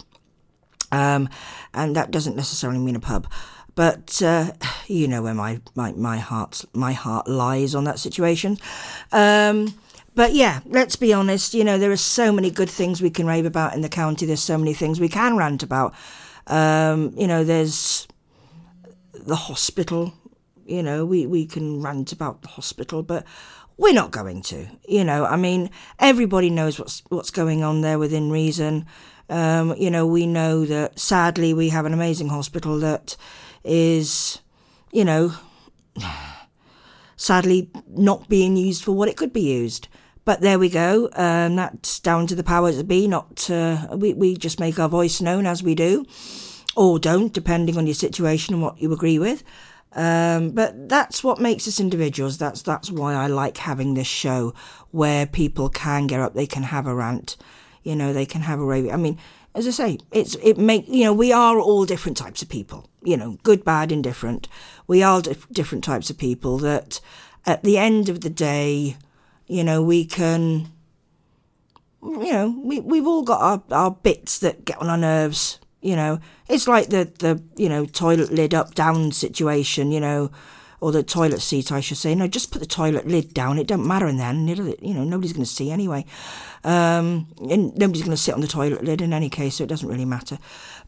Um, 0.90 1.28
and 1.72 1.96
that 1.96 2.10
doesn't 2.10 2.36
necessarily 2.36 2.78
mean 2.78 2.96
a 2.96 3.00
pub. 3.00 3.26
But 3.74 4.20
uh, 4.22 4.52
you 4.86 5.08
know 5.08 5.22
where 5.22 5.34
my, 5.34 5.60
my, 5.74 5.92
my 5.92 6.18
heart 6.18 6.64
my 6.74 6.92
heart 6.92 7.28
lies 7.28 7.74
on 7.74 7.84
that 7.84 7.98
situation. 7.98 8.58
Um, 9.10 9.74
but 10.14 10.34
yeah, 10.34 10.60
let's 10.66 10.96
be 10.96 11.14
honest. 11.14 11.54
You 11.54 11.64
know 11.64 11.78
there 11.78 11.90
are 11.90 11.96
so 11.96 12.32
many 12.32 12.50
good 12.50 12.68
things 12.68 13.00
we 13.00 13.08
can 13.08 13.26
rave 13.26 13.46
about 13.46 13.74
in 13.74 13.80
the 13.80 13.88
county. 13.88 14.26
There's 14.26 14.42
so 14.42 14.58
many 14.58 14.74
things 14.74 15.00
we 15.00 15.08
can 15.08 15.36
rant 15.36 15.62
about. 15.62 15.94
Um, 16.48 17.14
you 17.16 17.26
know, 17.26 17.44
there's 17.44 18.06
the 19.14 19.36
hospital. 19.36 20.12
You 20.66 20.82
know, 20.82 21.04
we, 21.04 21.26
we 21.26 21.46
can 21.46 21.82
rant 21.82 22.12
about 22.12 22.42
the 22.42 22.48
hospital, 22.48 23.02
but 23.02 23.24
we're 23.82 23.92
not 23.92 24.12
going 24.12 24.40
to. 24.42 24.66
You 24.88 25.04
know, 25.04 25.24
I 25.26 25.36
mean, 25.36 25.68
everybody 25.98 26.48
knows 26.48 26.78
what's 26.78 27.02
what's 27.08 27.30
going 27.30 27.64
on 27.64 27.80
there 27.80 27.98
within 27.98 28.30
reason. 28.30 28.86
Um, 29.28 29.74
you 29.76 29.90
know, 29.90 30.06
we 30.06 30.26
know 30.26 30.64
that 30.64 30.98
sadly 30.98 31.52
we 31.52 31.70
have 31.70 31.84
an 31.84 31.92
amazing 31.92 32.28
hospital 32.28 32.78
that 32.78 33.16
is, 33.64 34.40
you 34.92 35.04
know, 35.04 35.34
sadly 37.16 37.70
not 37.88 38.28
being 38.28 38.56
used 38.56 38.84
for 38.84 38.92
what 38.92 39.08
it 39.08 39.16
could 39.16 39.32
be 39.32 39.42
used. 39.42 39.88
But 40.24 40.40
there 40.40 40.58
we 40.58 40.68
go. 40.68 41.08
Um, 41.14 41.56
that's 41.56 41.98
down 41.98 42.28
to 42.28 42.36
the 42.36 42.44
powers 42.44 42.76
that 42.76 42.86
be. 42.86 43.08
Not 43.08 43.50
we 43.96 44.14
we 44.14 44.36
just 44.36 44.60
make 44.60 44.78
our 44.78 44.88
voice 44.88 45.20
known 45.20 45.44
as 45.44 45.64
we 45.64 45.74
do, 45.74 46.06
or 46.76 47.00
don't, 47.00 47.32
depending 47.32 47.76
on 47.76 47.88
your 47.88 47.94
situation 47.94 48.54
and 48.54 48.62
what 48.62 48.80
you 48.80 48.92
agree 48.92 49.18
with. 49.18 49.42
Um, 49.94 50.50
but 50.50 50.88
that's 50.88 51.22
what 51.22 51.38
makes 51.40 51.68
us 51.68 51.78
individuals. 51.78 52.38
That's 52.38 52.62
that's 52.62 52.90
why 52.90 53.14
I 53.14 53.26
like 53.26 53.58
having 53.58 53.94
this 53.94 54.06
show 54.06 54.54
where 54.90 55.26
people 55.26 55.68
can 55.68 56.06
get 56.06 56.20
up, 56.20 56.34
they 56.34 56.46
can 56.46 56.62
have 56.62 56.86
a 56.86 56.94
rant, 56.94 57.36
you 57.82 57.94
know, 57.94 58.12
they 58.12 58.26
can 58.26 58.42
have 58.42 58.58
a 58.58 58.64
rave. 58.64 58.90
I 58.90 58.96
mean, 58.96 59.18
as 59.54 59.66
I 59.66 59.70
say, 59.70 59.98
it's 60.10 60.34
it 60.36 60.56
make 60.56 60.88
you 60.88 61.04
know 61.04 61.12
we 61.12 61.32
are 61.32 61.58
all 61.60 61.84
different 61.84 62.16
types 62.16 62.42
of 62.42 62.48
people. 62.48 62.88
You 63.02 63.16
know, 63.16 63.38
good, 63.42 63.64
bad, 63.64 63.92
indifferent. 63.92 64.48
We 64.86 65.02
are 65.02 65.20
dif- 65.20 65.48
different 65.50 65.84
types 65.84 66.08
of 66.08 66.16
people 66.16 66.58
that, 66.58 67.00
at 67.44 67.64
the 67.64 67.76
end 67.76 68.08
of 68.08 68.20
the 68.20 68.30
day, 68.30 68.96
you 69.46 69.64
know, 69.64 69.82
we 69.82 70.04
can. 70.04 70.70
You 72.02 72.32
know, 72.32 72.60
we 72.64 72.80
we've 72.80 73.06
all 73.06 73.22
got 73.22 73.40
our, 73.40 73.62
our 73.70 73.90
bits 73.92 74.38
that 74.40 74.64
get 74.64 74.78
on 74.78 74.88
our 74.88 74.98
nerves 74.98 75.60
you 75.82 75.96
know, 75.96 76.20
it's 76.48 76.66
like 76.66 76.88
the 76.88 77.10
the 77.18 77.42
you 77.56 77.68
know 77.68 77.84
toilet 77.84 78.32
lid 78.32 78.54
up 78.54 78.74
down 78.74 79.12
situation. 79.12 79.92
You 79.92 80.00
know, 80.00 80.30
or 80.82 80.90
the 80.90 81.04
toilet 81.04 81.40
seat, 81.40 81.70
I 81.70 81.80
should 81.80 81.96
say. 81.96 82.12
No, 82.12 82.26
just 82.26 82.50
put 82.50 82.58
the 82.58 82.66
toilet 82.66 83.06
lid 83.06 83.32
down. 83.32 83.56
It 83.56 83.68
don't 83.68 83.86
matter 83.86 84.08
in 84.08 84.16
then. 84.16 84.48
You 84.48 84.94
know, 84.94 85.04
nobody's 85.04 85.32
going 85.32 85.44
to 85.44 85.50
see 85.50 85.70
anyway. 85.70 86.04
Um, 86.64 87.28
and 87.48 87.76
nobody's 87.76 88.02
going 88.02 88.16
to 88.16 88.22
sit 88.22 88.34
on 88.34 88.40
the 88.40 88.48
toilet 88.48 88.82
lid 88.82 89.00
in 89.00 89.12
any 89.12 89.30
case, 89.30 89.56
so 89.56 89.64
it 89.64 89.68
doesn't 89.68 89.88
really 89.88 90.04
matter. 90.04 90.38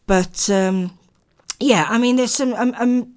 But 0.05 0.49
um, 0.49 0.97
yeah, 1.61 1.87
I 1.89 1.97
mean, 1.97 2.17
there's 2.17 2.33
some. 2.33 2.53
Um, 2.53 2.75
um, 2.77 3.13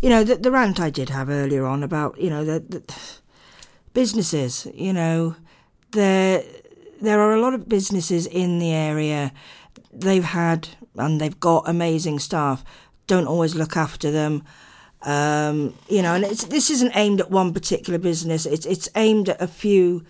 you 0.00 0.08
know, 0.08 0.24
the, 0.24 0.34
the 0.34 0.50
rant 0.50 0.80
I 0.80 0.90
did 0.90 1.10
have 1.10 1.28
earlier 1.28 1.64
on 1.64 1.84
about 1.84 2.20
you 2.20 2.28
know 2.28 2.44
the, 2.44 2.58
the 2.58 2.94
businesses. 3.94 4.66
You 4.74 4.92
know, 4.92 5.36
there 5.92 6.42
there 7.00 7.20
are 7.20 7.34
a 7.34 7.40
lot 7.40 7.54
of 7.54 7.68
businesses 7.68 8.26
in 8.26 8.58
the 8.58 8.72
area. 8.72 9.32
They've 9.92 10.24
had 10.24 10.70
and 10.96 11.20
they've 11.20 11.38
got 11.40 11.68
amazing 11.68 12.18
staff. 12.18 12.64
Don't 13.06 13.26
always 13.26 13.54
look 13.54 13.76
after 13.76 14.10
them. 14.10 14.42
Um, 15.02 15.74
you 15.88 16.02
know, 16.02 16.14
and 16.14 16.24
this 16.24 16.70
isn't 16.70 16.92
aimed 16.94 17.20
at 17.20 17.30
one 17.30 17.54
particular 17.54 17.98
business. 17.98 18.44
It's 18.46 18.66
it's 18.66 18.88
aimed 18.96 19.30
at 19.30 19.40
a 19.40 19.46
few. 19.46 20.04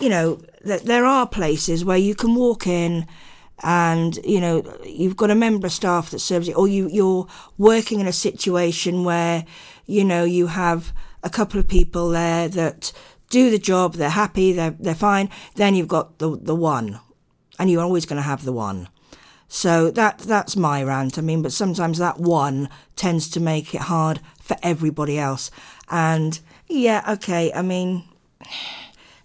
You 0.00 0.08
know, 0.08 0.40
there 0.62 1.04
are 1.04 1.26
places 1.26 1.84
where 1.84 1.98
you 1.98 2.14
can 2.14 2.34
walk 2.34 2.66
in, 2.66 3.06
and 3.62 4.18
you 4.24 4.40
know 4.40 4.62
you've 4.84 5.16
got 5.16 5.30
a 5.30 5.36
member 5.36 5.66
of 5.66 5.72
staff 5.72 6.10
that 6.10 6.18
serves 6.18 6.48
you, 6.48 6.54
or 6.54 6.66
you 6.66 6.88
you're 6.90 7.28
working 7.58 8.00
in 8.00 8.08
a 8.08 8.12
situation 8.12 9.04
where 9.04 9.44
you 9.86 10.04
know 10.04 10.24
you 10.24 10.48
have 10.48 10.92
a 11.22 11.30
couple 11.30 11.60
of 11.60 11.68
people 11.68 12.08
there 12.10 12.48
that 12.48 12.92
do 13.30 13.50
the 13.50 13.58
job. 13.58 13.94
They're 13.94 14.10
happy. 14.10 14.52
They're 14.52 14.76
they're 14.78 14.94
fine. 14.94 15.30
Then 15.54 15.76
you've 15.76 15.88
got 15.88 16.18
the 16.18 16.36
the 16.36 16.56
one, 16.56 16.98
and 17.58 17.70
you're 17.70 17.82
always 17.84 18.06
going 18.06 18.16
to 18.16 18.22
have 18.22 18.44
the 18.44 18.52
one. 18.52 18.88
So 19.48 19.90
that 19.92 20.18
that's 20.18 20.56
my 20.56 20.82
rant. 20.82 21.18
I 21.18 21.22
mean, 21.22 21.42
but 21.42 21.52
sometimes 21.52 21.98
that 21.98 22.20
one 22.20 22.68
tends 22.96 23.28
to 23.30 23.40
make 23.40 23.74
it 23.74 23.82
hard 23.82 24.20
for 24.40 24.56
everybody 24.62 25.18
else. 25.18 25.50
And 25.90 26.38
yeah, 26.68 27.02
okay. 27.14 27.52
I 27.52 27.62
mean, 27.62 28.04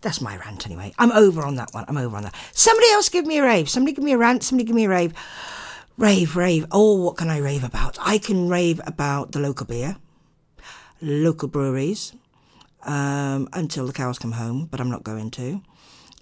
that's 0.02 0.22
my 0.22 0.38
rant 0.38 0.66
anyway. 0.66 0.94
I'm 0.98 1.12
over 1.12 1.44
on 1.44 1.56
that 1.56 1.74
one. 1.74 1.86
I'm 1.88 1.98
over 1.98 2.16
on 2.16 2.24
that. 2.24 2.36
Somebody 2.54 2.88
else 2.92 3.10
give 3.10 3.26
me 3.26 3.38
a 3.38 3.44
rave. 3.44 3.70
Somebody 3.70 3.94
give 3.94 4.04
me 4.04 4.14
a 4.14 4.18
rant. 4.18 4.44
Somebody 4.44 4.66
give 4.66 4.76
me 4.76 4.86
a 4.86 4.90
rave. 4.90 5.14
Rave, 5.98 6.36
rave. 6.36 6.66
Oh, 6.72 6.96
what 6.96 7.18
can 7.18 7.30
I 7.30 7.38
rave 7.38 7.64
about? 7.64 7.98
I 8.02 8.18
can 8.18 8.50
rave 8.50 8.82
about 8.88 9.34
the 9.34 9.40
local 9.40 9.68
beer, 9.68 9.98
local 11.02 11.48
breweries, 11.48 12.14
um, 12.84 13.48
until 13.54 13.86
the 13.86 13.94
cows 13.94 14.18
come 14.18 14.32
home, 14.32 14.68
but 14.72 14.82
I'm 14.82 14.90
not 14.90 15.04
going 15.04 15.30
to. 15.32 15.62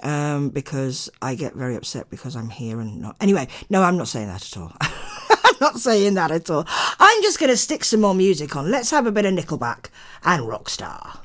Um, 0.04 0.50
because 0.50 1.10
I 1.22 1.36
get 1.36 1.54
very 1.54 1.76
upset 1.76 2.10
because 2.10 2.36
I'm 2.36 2.50
here 2.50 2.80
and 2.80 3.02
not. 3.02 3.16
Anyway, 3.22 3.48
no, 3.70 3.84
I'm 3.84 3.98
not 3.98 4.08
saying 4.08 4.28
that 4.28 4.44
at 4.46 4.58
all. 4.58 4.74
I'm 4.82 5.56
not 5.62 5.80
saying 5.80 6.16
that 6.16 6.32
at 6.32 6.50
all. 6.50 6.66
I'm 7.00 7.22
just 7.22 7.40
going 7.40 7.52
to 7.52 7.58
stick 7.58 7.84
some 7.84 8.02
more 8.02 8.16
music 8.16 8.56
on. 8.56 8.72
Let's 8.72 8.90
have 8.90 9.06
a 9.06 9.12
bit 9.12 9.26
of 9.26 9.34
Nickelback 9.34 9.90
and 10.24 10.44
Rockstar. 10.44 11.20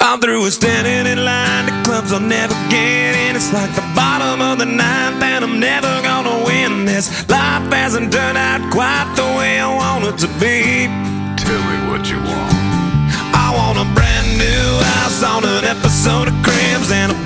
I'm 0.00 0.20
through 0.20 0.42
with 0.42 0.52
standing 0.52 1.10
in 1.10 1.24
line 1.24 1.66
to 1.66 1.82
clubs 1.88 2.12
I'll 2.12 2.20
never 2.20 2.54
get 2.68 3.14
in. 3.14 3.36
It's 3.36 3.52
like 3.52 3.72
the 3.74 3.86
bottom 3.94 4.40
of 4.40 4.58
the 4.58 4.66
ninth, 4.66 5.22
and 5.22 5.44
I'm 5.44 5.60
never 5.60 6.02
gonna 6.02 6.44
win 6.44 6.84
this. 6.84 7.08
Life 7.28 7.70
hasn't 7.72 8.12
turned 8.12 8.38
out 8.38 8.60
quite 8.72 9.12
the 9.16 9.22
way 9.38 9.60
I 9.60 9.68
want 9.74 10.04
it 10.04 10.18
to 10.26 10.28
be. 10.38 10.86
Tell 11.38 11.62
me 11.70 11.78
what 11.90 12.10
you 12.10 12.18
want. 12.18 12.54
I 13.34 13.52
want 13.54 13.78
a 13.78 13.86
brand 13.94 14.38
new 14.38 14.84
house 14.94 15.22
on 15.22 15.44
an 15.44 15.64
episode 15.64 16.28
of 16.28 16.34
Cribs 16.42 16.90
and 16.90 17.12
a 17.12 17.14
bathroom 17.14 17.25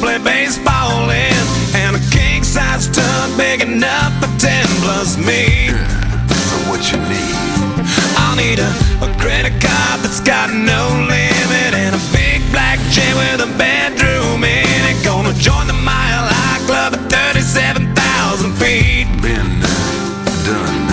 play 0.00 0.18
baseball 0.18 1.10
in, 1.10 1.44
and 1.74 1.96
a 1.96 2.02
king 2.10 2.42
size 2.42 2.88
tub 2.88 3.36
big 3.36 3.62
enough 3.62 4.12
for 4.20 4.30
ten 4.38 4.66
plus 4.82 5.16
me. 5.16 5.68
So 6.48 6.56
what 6.68 6.82
you 6.92 6.98
need? 7.08 7.36
I'll 8.20 8.36
need 8.36 8.58
a, 8.58 8.70
a 9.04 9.08
credit 9.20 9.56
card 9.62 10.00
that's 10.02 10.20
got 10.20 10.50
no 10.52 10.82
limit 11.08 11.72
and 11.74 11.94
a 11.94 12.02
big 12.12 12.40
black 12.52 12.78
jet 12.90 13.14
with 13.16 13.40
a 13.48 13.50
bedroom 13.58 14.44
in 14.44 14.80
it. 14.90 15.04
Gonna 15.04 15.34
join 15.34 15.66
the 15.66 15.78
Mile 15.86 16.26
High 16.28 16.60
Club 16.66 16.94
at 16.94 17.02
37,000 17.10 18.52
feet. 18.60 19.06
Been 19.22 19.60
done. 20.44 20.86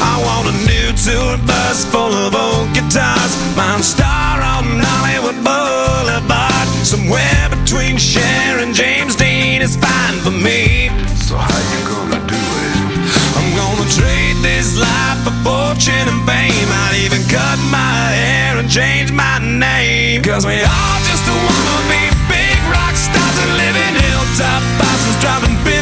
I 0.00 0.14
want 0.24 0.46
a 0.52 0.56
new 0.70 0.88
tour 0.96 1.36
bus 1.46 1.84
full 1.84 2.14
of 2.14 2.34
old 2.34 2.72
guitars. 2.74 3.32
Mine 3.56 3.82
star 3.82 4.40
on 4.40 4.64
Hollywood 4.80 5.38
Boulevard. 5.44 6.68
Somewhere 6.86 7.48
between 7.50 7.98
Cher 7.98 8.37
fortune 15.78 16.10
and 16.10 16.26
fame. 16.26 16.70
I'd 16.90 16.98
even 17.06 17.22
cut 17.30 17.58
my 17.70 18.10
hair 18.10 18.58
and 18.58 18.66
change 18.66 19.12
my 19.14 19.38
name. 19.38 20.22
Cause 20.26 20.42
we 20.42 20.58
all 20.58 20.98
just 21.06 21.22
wanna 21.22 21.78
be 21.86 22.02
big 22.26 22.58
rock 22.66 22.98
stars 22.98 23.36
and 23.46 23.52
live 23.54 23.76
in 23.78 23.94
hilltop 23.94 24.62
bosses 24.74 25.16
driving 25.22 25.54
15 25.62 25.78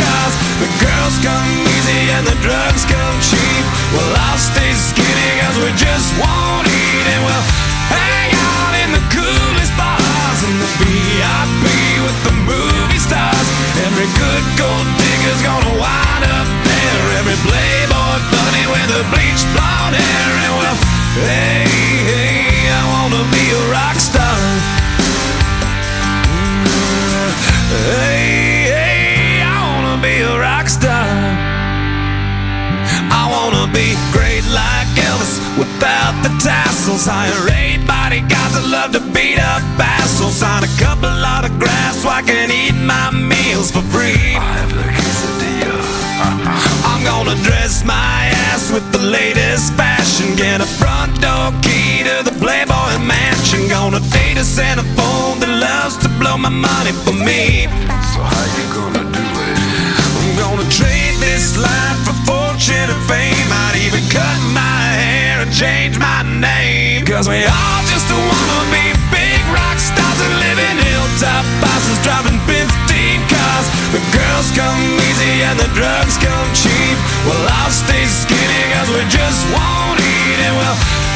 cars. 0.00 0.34
The 0.64 0.70
girls 0.80 1.16
come 1.20 1.44
easy 1.76 2.08
and 2.16 2.24
the 2.24 2.38
drugs 2.40 2.88
come 2.88 3.16
cheap. 3.20 3.64
Well, 3.92 4.12
I'll 4.32 4.40
stay 4.40 4.72
skinny 4.72 5.30
cause 5.44 5.60
we 5.60 5.70
just 5.76 6.08
won't 6.16 6.64
eat 6.64 7.04
and 7.12 7.20
we'll 7.28 7.46
hang 7.92 8.32
out 8.32 8.72
in 8.80 8.88
the 8.96 9.04
coolest 9.12 9.72
bars 9.76 10.40
in 10.48 10.56
the 10.56 10.70
VIP 10.80 11.64
with 12.00 12.18
the 12.24 12.34
movie 12.48 13.02
stars. 13.02 13.48
Every 13.84 14.08
good 14.16 14.44
gold 14.56 14.88
digger's 14.96 15.42
gonna 15.44 15.74
wind 15.76 16.24
up 16.32 16.57
a 18.90 19.02
bleached 19.12 19.48
blonde 19.54 19.96
hair. 19.96 20.30
And 20.44 20.54
well, 20.60 20.78
hey, 21.28 21.64
hey, 22.10 22.68
I 22.72 22.82
wanna 22.92 23.22
be 23.32 23.44
a 23.52 23.62
rock 23.70 23.96
star. 24.00 24.38
Mm, 26.24 27.30
Hey, 27.68 28.72
hey, 28.72 29.42
I 29.44 29.56
wanna 29.68 29.96
be 30.02 30.14
a 30.22 30.34
rock 30.40 30.68
star. 30.68 31.06
I 33.12 33.22
wanna 33.34 33.66
be 33.72 33.96
great 34.12 34.44
like 34.48 34.88
Elvis 35.08 35.36
without 35.58 36.14
the 36.22 36.32
tassels. 36.40 37.04
Hire 37.06 37.48
eight 37.52 37.86
bodyguards 37.86 38.54
that 38.56 38.66
love 38.66 38.92
to 38.92 39.00
beat 39.12 39.38
up 39.38 39.62
assholes. 39.78 40.36
Sign 40.36 40.64
a 40.64 40.72
couple 40.80 41.08
autographs 41.34 42.02
so 42.02 42.08
I 42.08 42.22
can 42.22 42.50
eat 42.50 42.74
my 42.74 43.10
meals 43.12 43.70
for 43.70 43.82
free. 43.92 44.97
Gonna 47.08 47.36
dress 47.42 47.84
my 47.84 48.20
ass 48.48 48.70
with 48.70 48.84
the 48.92 49.00
latest 49.00 49.72
fashion. 49.80 50.36
Get 50.36 50.60
a 50.60 50.68
front 50.80 51.12
door 51.24 51.48
key 51.64 52.04
to 52.04 52.16
the 52.28 52.34
Playboy 52.36 52.92
mansion. 53.00 53.64
Gonna 53.68 54.00
date 54.12 54.36
a 54.36 54.44
centerfold 54.44 55.40
that 55.40 55.52
loves 55.66 55.96
to 56.04 56.08
blow 56.20 56.36
my 56.36 56.52
money 56.52 56.92
for 57.04 57.16
me. 57.16 57.64
So 58.12 58.20
how 58.20 58.44
you 58.56 58.66
gonna 58.76 59.04
do 59.18 59.26
it? 59.48 59.56
I'm 60.20 60.32
gonna 60.42 60.68
trade 60.68 61.16
this 61.24 61.56
life 61.56 61.98
for 62.04 62.16
fortune 62.28 62.88
and 62.94 63.02
fame. 63.08 63.48
I'd 63.64 63.76
even 63.86 64.04
cut 64.12 64.38
my 64.52 64.84
hair 65.00 65.40
and 65.40 65.52
change 65.62 65.96
my 65.98 66.20
name. 66.48 67.06
Cause 67.08 67.26
we 67.26 67.40
all 67.48 67.80
just 67.88 67.97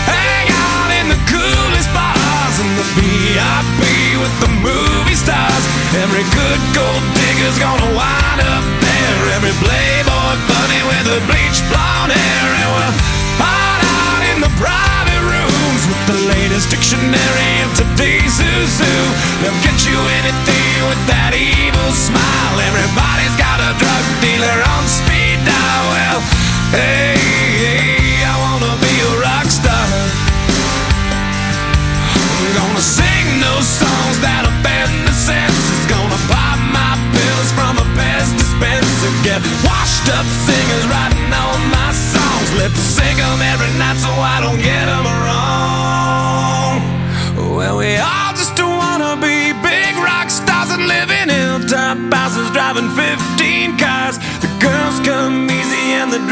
hang 0.08 0.46
out 0.50 0.90
in 1.00 1.06
the 1.12 1.20
coolest 1.30 1.90
bars 1.94 2.56
in 2.60 2.70
the 2.78 2.86
VIP 2.98 3.80
with 4.20 4.34
the 4.42 4.50
movie 4.62 5.18
stars. 5.18 5.64
Every 5.98 6.24
good 6.32 6.60
gold 6.72 7.04
digger's 7.14 7.58
gonna 7.58 7.90
wind 7.92 8.40
up 8.42 8.64
there. 8.80 9.20
Every 9.36 9.54
playboy 9.60 10.34
bunny 10.48 10.82
with 10.88 11.06
a 11.16 11.20
bleached 11.28 11.64
blonde 11.68 12.12
hair. 12.16 12.48
And 12.62 12.68
we'll 12.72 12.96
hide 13.38 13.84
out 13.84 14.22
in 14.32 14.38
the 14.40 14.52
private 14.56 15.22
rooms 15.24 15.82
with 15.84 16.02
the 16.08 16.18
latest 16.32 16.70
dictionary 16.72 17.52
of 17.66 17.70
today's 17.76 18.40
who's 18.40 18.74
who. 18.80 18.96
They'll 19.44 19.62
get 19.62 19.78
you 19.84 19.98
anything 20.24 20.76
with 20.88 21.02
that 21.12 21.36
evil 21.36 21.90
smile. 21.92 22.56
Everybody's 22.72 23.36
got 23.36 23.60
a 23.60 23.76
drug 23.76 24.04
dealer 24.24 24.58
on 24.74 24.82
speed 24.88 25.38
dial. 25.44 25.84
Well, 25.92 26.20
hey, 26.72 27.61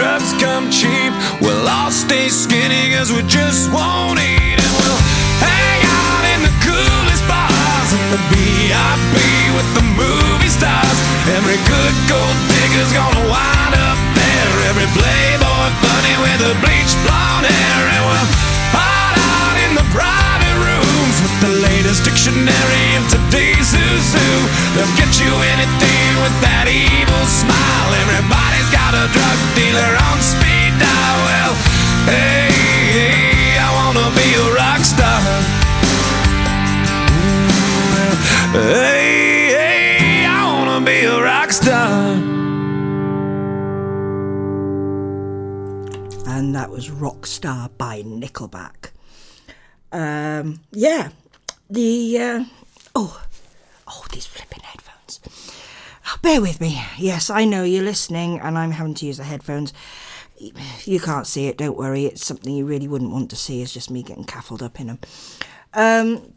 drugs 0.01 0.33
come 0.41 0.73
cheap. 0.73 1.13
We'll 1.45 1.69
all 1.69 1.93
stay 1.93 2.33
skinny 2.33 2.97
cause 2.97 3.13
we 3.13 3.21
just 3.29 3.69
won't 3.69 4.17
eat 4.17 4.57
and 4.57 4.73
we'll 4.81 5.01
hang 5.45 5.81
out 5.85 6.25
in 6.33 6.41
the 6.41 6.55
coolest 6.65 7.21
bars 7.29 7.91
in 7.93 8.05
the 8.09 8.21
VIP 8.33 9.17
with 9.53 9.69
the 9.77 9.85
movie 10.01 10.49
stars. 10.49 10.99
Every 11.37 11.61
good 11.69 11.95
gold 12.09 12.37
digger's 12.49 12.93
gonna 12.97 13.29
wind 13.29 13.75
up 13.77 14.01
there. 14.17 14.53
Every 14.73 14.89
playboy 14.97 15.69
bunny 15.85 16.17
with 16.25 16.49
a 16.49 16.53
bleached 16.65 16.97
blonde 17.05 17.45
hair 17.45 17.83
and 17.93 18.03
we'll 18.09 18.29
hide 18.73 19.21
out 19.21 19.57
in 19.69 19.73
the 19.77 19.87
private 19.93 20.57
rooms 20.65 21.17
with 21.21 21.37
the 21.45 21.53
latest 21.61 22.09
dictionary 22.09 22.87
of 22.97 23.05
today's 23.13 23.69
who's 23.77 24.09
who. 24.17 24.80
Was 47.01 47.13
Rockstar 47.13 47.71
by 47.79 48.03
Nickelback. 48.03 48.91
Um, 49.93 50.61
yeah, 50.73 51.11
the 51.69 52.19
uh, 52.19 52.45
oh, 52.95 53.23
oh, 53.87 54.05
these 54.13 54.27
flipping 54.27 54.63
headphones. 54.63 55.21
Oh, 56.07 56.17
bear 56.23 56.41
with 56.41 56.61
me. 56.61 56.81
Yes, 56.99 57.31
I 57.31 57.45
know 57.45 57.65
you're 57.65 57.85
listening, 57.85 58.41
and 58.41 58.57
I'm 58.59 58.73
having 58.73 58.95
to 58.95 59.07
use 59.07 59.17
the 59.19 59.25
headphones. 59.25 59.73
You 60.85 61.01
can't 61.01 61.27
see 61.27 61.47
it. 61.47 61.59
Don't 61.59 61.77
worry. 61.77 62.07
It's 62.07 62.25
something 62.25 62.55
you 62.55 62.65
really 62.65 62.89
wouldn't 62.89 63.13
want 63.13 63.31
to 63.31 63.37
see. 63.37 63.63
It's 63.63 63.75
just 63.75 63.91
me 63.91 64.03
getting 64.03 64.25
caffled 64.25 64.63
up 64.63 64.81
in 64.81 64.87
them. 64.87 64.99
Um, 65.75 66.33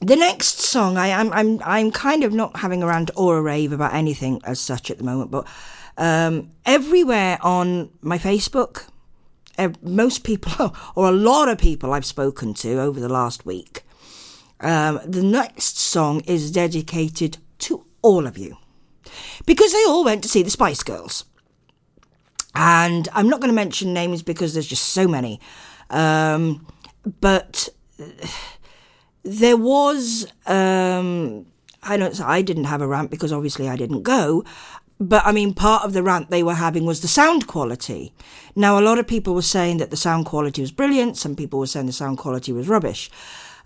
the 0.00 0.16
next 0.16 0.60
song, 0.60 0.96
I 0.96 1.08
am 1.08 1.32
I'm 1.32 1.60
I'm 1.64 1.90
kind 1.90 2.24
of 2.24 2.32
not 2.32 2.56
having 2.56 2.82
a 2.82 2.86
rant 2.86 3.10
or 3.16 3.38
a 3.38 3.42
rave 3.42 3.72
about 3.72 3.94
anything 3.94 4.40
as 4.44 4.60
such 4.60 4.90
at 4.90 4.98
the 4.98 5.04
moment, 5.04 5.30
but 5.30 5.46
Um, 5.98 6.50
everywhere 6.64 7.38
on 7.42 7.90
my 8.00 8.16
Facebook, 8.16 8.86
most 9.82 10.24
people, 10.24 10.74
or 10.94 11.08
a 11.08 11.12
lot 11.12 11.48
of 11.48 11.58
people 11.58 11.92
I've 11.92 12.06
spoken 12.06 12.54
to 12.54 12.80
over 12.80 13.00
the 13.00 13.08
last 13.08 13.46
week, 13.46 13.82
um, 14.60 15.00
the 15.04 15.22
next 15.22 15.78
song 15.78 16.20
is 16.26 16.50
dedicated 16.50 17.38
to 17.58 17.84
all 18.00 18.26
of 18.26 18.38
you 18.38 18.56
because 19.46 19.72
they 19.72 19.84
all 19.86 20.04
went 20.04 20.22
to 20.22 20.28
see 20.28 20.42
the 20.42 20.50
Spice 20.50 20.82
Girls. 20.82 21.24
And 22.54 23.08
I'm 23.12 23.28
not 23.28 23.40
going 23.40 23.50
to 23.50 23.54
mention 23.54 23.92
names 23.94 24.22
because 24.22 24.52
there's 24.52 24.66
just 24.66 24.90
so 24.90 25.08
many. 25.08 25.40
Um, 25.90 26.66
but 27.20 27.68
there 29.22 29.56
was 29.56 30.26
um, 30.46 31.46
I 31.82 31.96
don't 31.96 32.20
I 32.20 32.42
didn't 32.42 32.64
have 32.64 32.82
a 32.82 32.86
rant 32.86 33.10
because 33.10 33.32
obviously 33.32 33.68
I 33.68 33.76
didn't 33.76 34.02
go. 34.02 34.44
But 34.98 35.26
I 35.26 35.32
mean, 35.32 35.54
part 35.54 35.84
of 35.84 35.92
the 35.92 36.02
rant 36.02 36.30
they 36.30 36.42
were 36.42 36.54
having 36.54 36.84
was 36.84 37.00
the 37.00 37.08
sound 37.08 37.46
quality. 37.46 38.12
Now, 38.54 38.78
a 38.78 38.82
lot 38.82 38.98
of 38.98 39.06
people 39.06 39.34
were 39.34 39.42
saying 39.42 39.78
that 39.78 39.90
the 39.90 39.96
sound 39.96 40.26
quality 40.26 40.60
was 40.60 40.70
brilliant. 40.70 41.16
Some 41.16 41.34
people 41.34 41.58
were 41.58 41.66
saying 41.66 41.86
the 41.86 41.92
sound 41.92 42.18
quality 42.18 42.52
was 42.52 42.68
rubbish. 42.68 43.10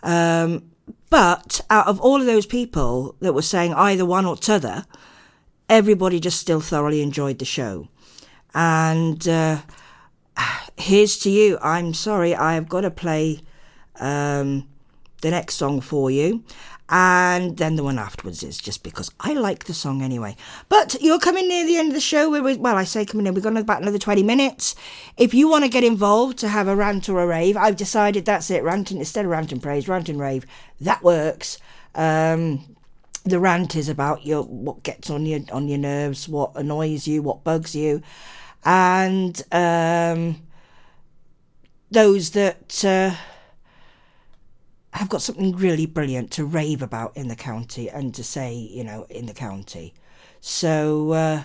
Um, 0.03 0.70
but 1.11 1.61
out 1.68 1.87
of 1.89 2.01
all 2.01 2.20
of 2.20 2.27
those 2.27 2.47
people 2.47 3.16
that 3.20 3.33
were 3.33 3.43
saying 3.43 3.74
either 3.74 4.07
one 4.07 4.24
or 4.24 4.37
t'other, 4.37 4.87
everybody 5.68 6.20
just 6.20 6.41
still 6.41 6.61
thoroughly 6.61 7.03
enjoyed 7.03 7.39
the 7.39 7.45
show. 7.45 7.89
And 8.55 9.27
uh, 9.29 9.59
here's 10.77 11.18
to 11.18 11.31
you. 11.31 11.59
I'm 11.62 11.95
sorry, 11.95 12.35
I 12.35 12.55
have 12.55 12.68
got 12.68 12.83
to 12.83 12.91
play 12.91 13.41
um, 14.01 14.68
the 15.22 15.31
next 15.31 15.57
song 15.57 15.81
for 15.81 16.11
you. 16.11 16.45
And 16.89 17.57
then 17.57 17.74
the 17.74 17.82
one 17.82 17.99
afterwards 17.99 18.45
is 18.45 18.59
just 18.59 18.84
because 18.84 19.11
I 19.18 19.32
like 19.32 19.64
the 19.64 19.74
song 19.74 20.03
anyway. 20.03 20.37
But 20.68 20.97
you're 21.01 21.18
coming 21.18 21.49
near 21.49 21.66
the 21.66 21.76
end 21.76 21.89
of 21.89 21.95
the 21.95 22.01
show. 22.01 22.30
Where 22.30 22.43
we, 22.43 22.57
well, 22.57 22.76
I 22.76 22.84
say 22.84 23.05
coming 23.05 23.26
in, 23.26 23.34
we've 23.34 23.43
got 23.43 23.57
about 23.57 23.82
another 23.82 23.99
20 23.99 24.22
minutes. 24.22 24.76
If 25.16 25.34
you 25.34 25.49
want 25.49 25.64
to 25.64 25.70
get 25.70 25.82
involved 25.82 26.39
to 26.39 26.49
have 26.49 26.68
a 26.68 26.76
rant 26.76 27.09
or 27.09 27.20
a 27.20 27.26
rave, 27.26 27.57
I've 27.57 27.76
decided 27.76 28.24
that's 28.24 28.51
it. 28.51 28.62
Ranting 28.62 28.99
instead 28.99 29.24
of 29.24 29.32
rant 29.32 29.51
and 29.51 29.62
praise, 29.62 29.89
rant 29.89 30.09
and 30.09 30.20
rave. 30.20 30.47
That 30.80 31.03
works. 31.03 31.59
Um, 31.97 32.76
the 33.24 33.41
rant 33.41 33.74
is 33.74 33.89
about 33.89 34.24
your 34.24 34.43
what 34.43 34.84
gets 34.84 35.11
on 35.11 35.26
your 35.26 35.41
on 35.51 35.66
your 35.66 35.78
nerves, 35.78 36.28
what 36.28 36.53
annoys 36.55 37.09
you, 37.09 37.22
what 37.22 37.43
bugs 37.43 37.74
you, 37.74 38.01
and 38.64 39.43
um, 39.51 40.41
those 41.91 42.30
that 42.30 42.84
uh, 42.84 43.14
have 44.97 45.09
got 45.09 45.22
something 45.22 45.55
really 45.57 45.86
brilliant 45.86 46.30
to 46.32 46.44
rave 46.44 46.80
about 46.82 47.16
in 47.16 47.28
the 47.28 47.36
county 47.36 47.90
and 47.90 48.14
to 48.14 48.24
say, 48.24 48.55
you 48.55 48.82
know, 48.82 49.07
in 49.11 49.26
the 49.26 49.34
county. 49.34 49.92
So, 50.40 51.12
uh, 51.12 51.42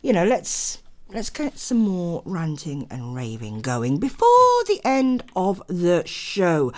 you 0.00 0.12
know, 0.12 0.24
let's 0.24 0.82
let's 1.10 1.30
get 1.30 1.58
some 1.58 1.78
more 1.78 2.22
ranting 2.24 2.86
and 2.90 3.14
raving 3.14 3.62
going 3.62 3.98
before 3.98 4.64
the 4.66 4.80
end 4.84 5.24
of 5.34 5.62
the 5.66 6.04
show. 6.06 6.72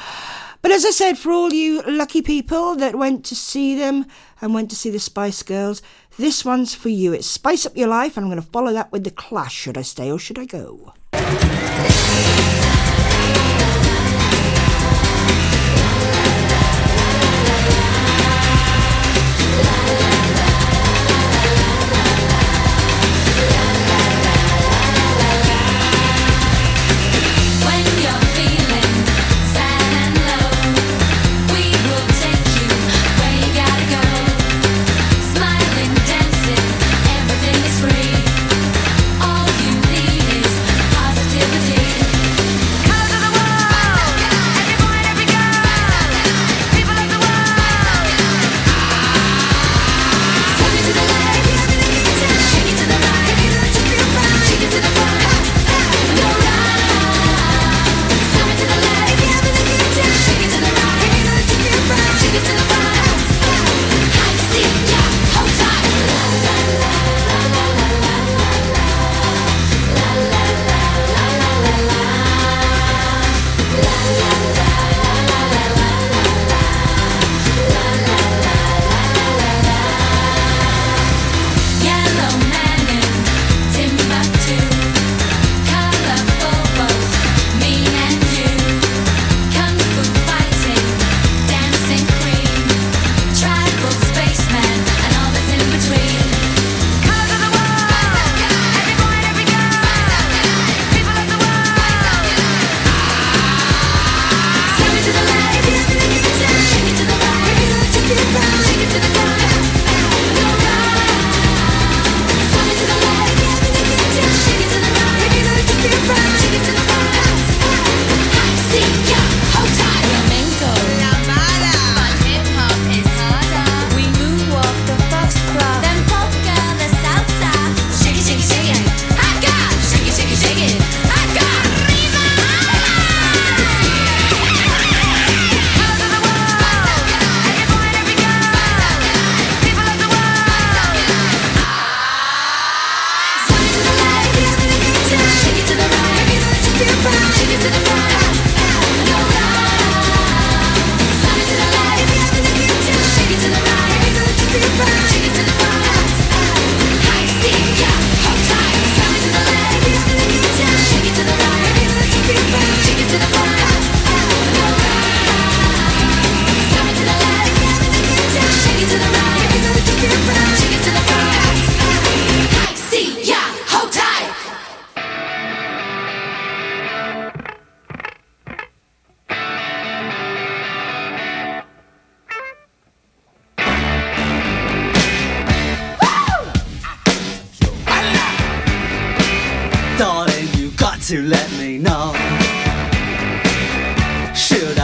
But 0.63 0.71
as 0.71 0.87
I 0.87 0.91
said, 0.91 1.19
for 1.19 1.33
all 1.33 1.53
you 1.53 1.83
lucky 1.83 2.23
people 2.23 2.77
that 2.77 2.95
went 2.97 3.25
to 3.27 3.35
see 3.35 3.77
them 3.77 4.07
and 4.41 4.55
went 4.55 4.71
to 4.71 4.77
see 4.77 4.91
the 4.91 5.01
Spice 5.01 5.43
Girls, 5.43 5.83
this 6.19 6.45
one's 6.45 6.75
for 6.75 6.89
you. 6.89 7.13
It's 7.13 7.27
Spice 7.27 7.67
Up 7.67 7.77
Your 7.77 7.89
Life, 7.89 8.17
and 8.17 8.25
I'm 8.25 8.31
going 8.31 8.43
to 8.43 8.51
follow 8.51 8.73
that 8.73 8.93
with 8.93 9.05
The 9.05 9.11
Clash. 9.11 9.55
Should 9.55 9.77
I 9.77 9.83
stay 9.83 10.11
or 10.11 10.19
should 10.19 10.39
I 10.39 10.45
go? 10.45 10.95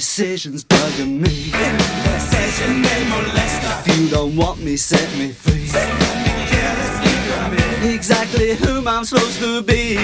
This 0.00 0.18
indecision's 0.18 0.64
bugging 0.64 1.20
me. 1.20 1.52
If 3.84 3.98
you 3.98 4.08
don't 4.08 4.34
want 4.34 4.58
me, 4.62 4.78
set 4.78 5.06
me 5.18 5.30
free. 5.30 5.68
Exactly 7.86 8.54
whom 8.54 8.88
I'm 8.88 9.04
supposed 9.04 9.40
to 9.40 9.60
be. 9.60 9.96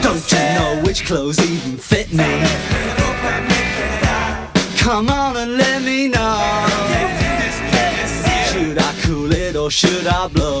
Don't 0.00 0.30
you 0.30 0.38
know 0.38 0.80
which 0.84 1.06
clothes 1.06 1.40
even 1.40 1.76
fit 1.76 2.12
me? 2.12 2.24
Come 4.78 5.10
on 5.10 5.36
and 5.36 5.56
let 5.56 5.82
me 5.82 6.06
know. 6.06 6.38
Should 8.52 8.78
I 8.78 8.94
cool 9.02 9.32
it 9.32 9.56
or 9.56 9.72
should 9.72 10.06
I 10.06 10.28
blow? 10.28 10.60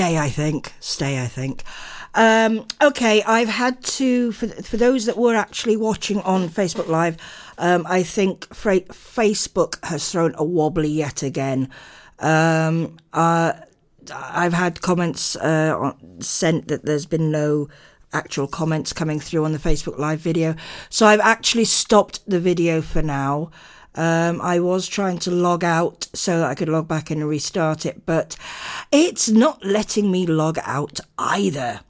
Stay, 0.00 0.16
I 0.16 0.30
think. 0.30 0.72
Stay, 0.80 1.22
I 1.22 1.26
think. 1.26 1.62
Um, 2.14 2.66
okay, 2.80 3.22
I've 3.24 3.50
had 3.50 3.84
to 3.98 4.32
for 4.32 4.46
for 4.48 4.78
those 4.78 5.04
that 5.04 5.18
were 5.18 5.34
actually 5.34 5.76
watching 5.76 6.22
on 6.22 6.48
Facebook 6.48 6.88
Live. 6.88 7.18
Um, 7.58 7.84
I 7.86 8.02
think 8.02 8.48
Facebook 8.48 9.84
has 9.84 10.10
thrown 10.10 10.34
a 10.38 10.42
wobbly 10.42 10.88
yet 10.88 11.22
again. 11.22 11.68
Um, 12.18 12.96
uh, 13.12 13.52
I've 14.14 14.54
had 14.54 14.80
comments 14.80 15.36
uh, 15.36 15.92
sent 16.20 16.68
that 16.68 16.86
there's 16.86 17.04
been 17.04 17.30
no 17.30 17.68
actual 18.14 18.46
comments 18.46 18.94
coming 18.94 19.20
through 19.20 19.44
on 19.44 19.52
the 19.52 19.58
Facebook 19.58 19.98
Live 19.98 20.20
video, 20.20 20.54
so 20.88 21.04
I've 21.04 21.20
actually 21.20 21.66
stopped 21.66 22.20
the 22.26 22.40
video 22.40 22.80
for 22.80 23.02
now. 23.02 23.50
Um, 23.94 24.40
I 24.40 24.60
was 24.60 24.86
trying 24.86 25.18
to 25.20 25.30
log 25.30 25.64
out 25.64 26.08
so 26.14 26.38
that 26.40 26.50
I 26.50 26.54
could 26.54 26.68
log 26.68 26.86
back 26.86 27.10
in 27.10 27.20
and 27.20 27.28
restart 27.28 27.84
it, 27.84 28.06
but 28.06 28.36
it's 28.92 29.28
not 29.28 29.64
letting 29.64 30.10
me 30.10 30.26
log 30.26 30.58
out 30.62 31.00
either. 31.18 31.80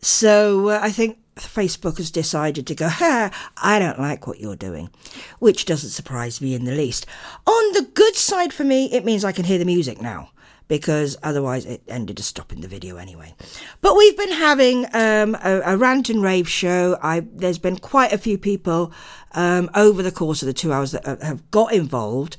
So 0.00 0.68
uh, 0.68 0.80
I 0.82 0.90
think 0.90 1.18
Facebook 1.36 1.96
has 1.98 2.10
decided 2.10 2.66
to 2.66 2.74
go, 2.74 2.88
ha, 2.88 3.30
I 3.56 3.78
don't 3.78 3.98
like 3.98 4.26
what 4.26 4.40
you're 4.40 4.56
doing, 4.56 4.90
which 5.38 5.64
doesn't 5.64 5.90
surprise 5.90 6.40
me 6.40 6.54
in 6.54 6.64
the 6.64 6.72
least. 6.72 7.06
On 7.46 7.72
the 7.72 7.88
good 7.94 8.16
side 8.16 8.52
for 8.52 8.64
me, 8.64 8.92
it 8.92 9.04
means 9.04 9.24
I 9.24 9.32
can 9.32 9.44
hear 9.44 9.58
the 9.58 9.64
music 9.64 10.00
now. 10.00 10.30
Because 10.68 11.16
otherwise 11.22 11.64
it 11.64 11.80
ended 11.86 12.18
up 12.18 12.24
stopping 12.24 12.60
the 12.60 12.66
video 12.66 12.96
anyway. 12.96 13.36
But 13.82 13.96
we've 13.96 14.16
been 14.16 14.32
having 14.32 14.84
um, 14.86 15.36
a, 15.36 15.60
a 15.64 15.76
rant 15.76 16.10
and 16.10 16.20
rave 16.20 16.48
show. 16.48 16.98
I 17.00 17.20
there's 17.20 17.60
been 17.60 17.78
quite 17.78 18.12
a 18.12 18.18
few 18.18 18.36
people 18.36 18.92
um, 19.36 19.70
over 19.76 20.02
the 20.02 20.10
course 20.10 20.42
of 20.42 20.46
the 20.46 20.52
two 20.52 20.72
hours 20.72 20.90
that 20.90 21.06
have- 21.06 21.22
have 21.22 21.50
got 21.52 21.72
involved, 21.72 22.36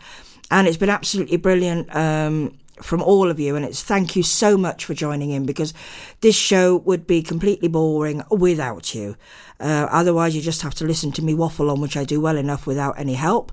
and 0.51 0.67
it's 0.67 0.77
been 0.77 0.89
absolutely 0.89 1.37
brilliant. 1.37 1.95
Um, 1.95 2.57
from 2.81 3.01
all 3.01 3.31
of 3.31 3.39
you, 3.39 3.55
and 3.55 3.65
it's 3.65 3.81
thank 3.81 4.15
you 4.15 4.21
so 4.21 4.55
much 4.57 4.85
for 4.85 4.93
joining 4.93 5.31
in 5.31 5.45
because 5.45 5.73
this 6.21 6.35
show 6.35 6.77
would 6.77 7.07
be 7.07 7.21
completely 7.23 7.67
boring 7.67 8.21
without 8.29 8.93
you. 8.93 9.15
Uh, 9.59 9.87
otherwise, 9.89 10.35
you 10.35 10.41
just 10.41 10.61
have 10.61 10.75
to 10.75 10.85
listen 10.85 11.11
to 11.13 11.23
me 11.23 11.33
waffle 11.33 11.71
on, 11.71 11.81
which 11.81 11.97
I 11.97 12.03
do 12.03 12.21
well 12.21 12.37
enough 12.37 12.67
without 12.67 12.99
any 12.99 13.15
help. 13.15 13.51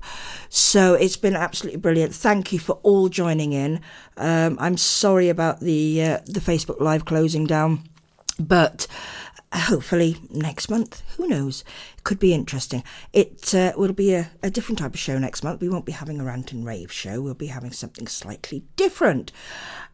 So 0.49 0.93
it's 0.93 1.17
been 1.17 1.35
absolutely 1.35 1.79
brilliant. 1.79 2.13
Thank 2.13 2.53
you 2.53 2.59
for 2.59 2.73
all 2.83 3.09
joining 3.09 3.53
in. 3.53 3.81
Um, 4.17 4.57
I'm 4.59 4.77
sorry 4.77 5.29
about 5.29 5.59
the 5.59 6.03
uh, 6.03 6.19
the 6.25 6.39
Facebook 6.39 6.79
Live 6.79 7.05
closing 7.05 7.47
down, 7.47 7.81
but 8.39 8.85
hopefully 9.55 10.17
next 10.29 10.69
month. 10.69 11.01
Who 11.17 11.27
knows? 11.27 11.63
Could 12.03 12.19
be 12.19 12.33
interesting. 12.33 12.83
It 13.13 13.53
uh, 13.55 13.73
will 13.75 13.93
be 13.93 14.13
a, 14.13 14.31
a 14.43 14.49
different 14.49 14.79
type 14.79 14.93
of 14.93 14.99
show 14.99 15.17
next 15.17 15.43
month. 15.43 15.61
We 15.61 15.69
won't 15.69 15.85
be 15.85 15.91
having 15.91 16.19
a 16.19 16.23
rant 16.23 16.51
and 16.51 16.65
rave 16.65 16.91
show. 16.91 17.21
We'll 17.21 17.33
be 17.33 17.47
having 17.47 17.71
something 17.71 18.07
slightly 18.07 18.63
different. 18.75 19.31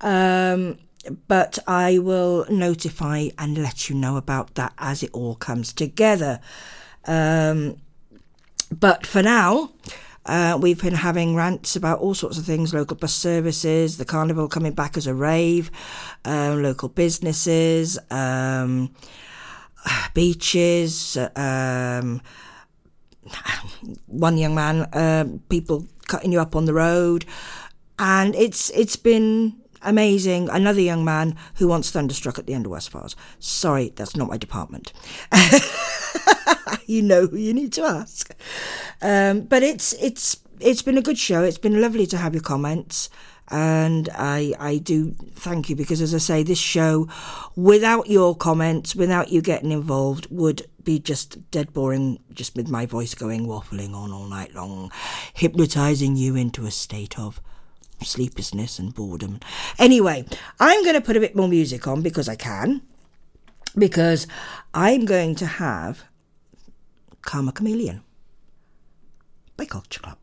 Um, 0.01 0.79
but 1.27 1.57
I 1.67 1.97
will 1.97 2.45
notify 2.49 3.29
and 3.37 3.57
let 3.57 3.89
you 3.89 3.95
know 3.95 4.17
about 4.17 4.55
that 4.55 4.73
as 4.77 5.03
it 5.03 5.09
all 5.13 5.35
comes 5.35 5.73
together. 5.73 6.39
Um, 7.05 7.77
but 8.71 9.05
for 9.05 9.23
now, 9.23 9.71
uh, 10.25 10.57
we've 10.61 10.81
been 10.81 10.93
having 10.93 11.35
rants 11.35 11.75
about 11.75 11.99
all 11.99 12.13
sorts 12.13 12.37
of 12.37 12.45
things 12.45 12.73
local 12.73 12.95
bus 12.95 13.13
services, 13.13 13.97
the 13.97 14.05
carnival 14.05 14.47
coming 14.47 14.73
back 14.73 14.95
as 14.95 15.07
a 15.07 15.13
rave, 15.13 15.71
um, 16.25 16.61
local 16.61 16.89
businesses, 16.89 17.97
um, 18.11 18.93
beaches, 20.13 21.17
um, 21.35 22.21
one 24.07 24.37
young 24.37 24.55
man, 24.55 24.87
um, 24.93 25.41
people 25.49 25.87
cutting 26.07 26.31
you 26.31 26.39
up 26.39 26.55
on 26.55 26.65
the 26.65 26.73
road, 26.73 27.25
and 27.99 28.35
it's 28.35 28.69
it's 28.71 28.95
been 28.95 29.55
amazing. 29.81 30.49
Another 30.49 30.81
young 30.81 31.03
man 31.03 31.35
who 31.55 31.67
wants 31.67 31.91
thunderstruck 31.91 32.37
at 32.39 32.45
the 32.45 32.53
end 32.53 32.65
of 32.65 32.71
Westfars. 32.71 33.15
Sorry, 33.39 33.91
that's 33.95 34.15
not 34.15 34.29
my 34.29 34.37
department. 34.37 34.93
you 36.85 37.01
know 37.01 37.27
who 37.27 37.37
you 37.37 37.53
need 37.53 37.73
to 37.73 37.83
ask. 37.83 38.33
Um, 39.01 39.41
but 39.41 39.63
it's 39.63 39.93
it's 39.93 40.37
it's 40.59 40.81
been 40.81 40.97
a 40.97 41.01
good 41.01 41.17
show. 41.17 41.43
It's 41.43 41.57
been 41.57 41.81
lovely 41.81 42.05
to 42.07 42.17
have 42.17 42.33
your 42.33 42.43
comments 42.43 43.09
and 43.51 44.09
I 44.15 44.53
I 44.59 44.77
do 44.77 45.11
thank 45.35 45.69
you 45.69 45.75
because 45.75 46.01
as 46.01 46.15
I 46.15 46.17
say, 46.17 46.43
this 46.43 46.57
show, 46.57 47.07
without 47.55 48.09
your 48.09 48.35
comments, 48.35 48.95
without 48.95 49.29
you 49.29 49.41
getting 49.41 49.71
involved, 49.71 50.27
would 50.31 50.65
be 50.83 50.99
just 50.99 51.51
dead 51.51 51.73
boring, 51.73 52.19
just 52.33 52.55
with 52.55 52.69
my 52.69 52.85
voice 52.85 53.13
going 53.13 53.45
waffling 53.45 53.93
on 53.93 54.11
all 54.11 54.25
night 54.25 54.55
long, 54.55 54.91
hypnotising 55.33 56.15
you 56.15 56.35
into 56.35 56.65
a 56.65 56.71
state 56.71 57.19
of 57.19 57.41
sleeplessness 58.01 58.79
and 58.79 58.95
boredom. 58.95 59.39
Anyway, 59.77 60.25
I'm 60.59 60.83
going 60.83 60.95
to 60.95 61.01
put 61.01 61.17
a 61.17 61.19
bit 61.19 61.35
more 61.35 61.47
music 61.47 61.87
on 61.87 62.01
because 62.01 62.27
I 62.27 62.35
can, 62.35 62.81
because 63.77 64.25
I'm 64.73 65.05
going 65.05 65.35
to 65.35 65.45
have 65.45 66.05
Karma 67.21 67.51
Chameleon 67.51 68.01
by 69.57 69.65
Culture 69.65 69.99
Club. 69.99 70.17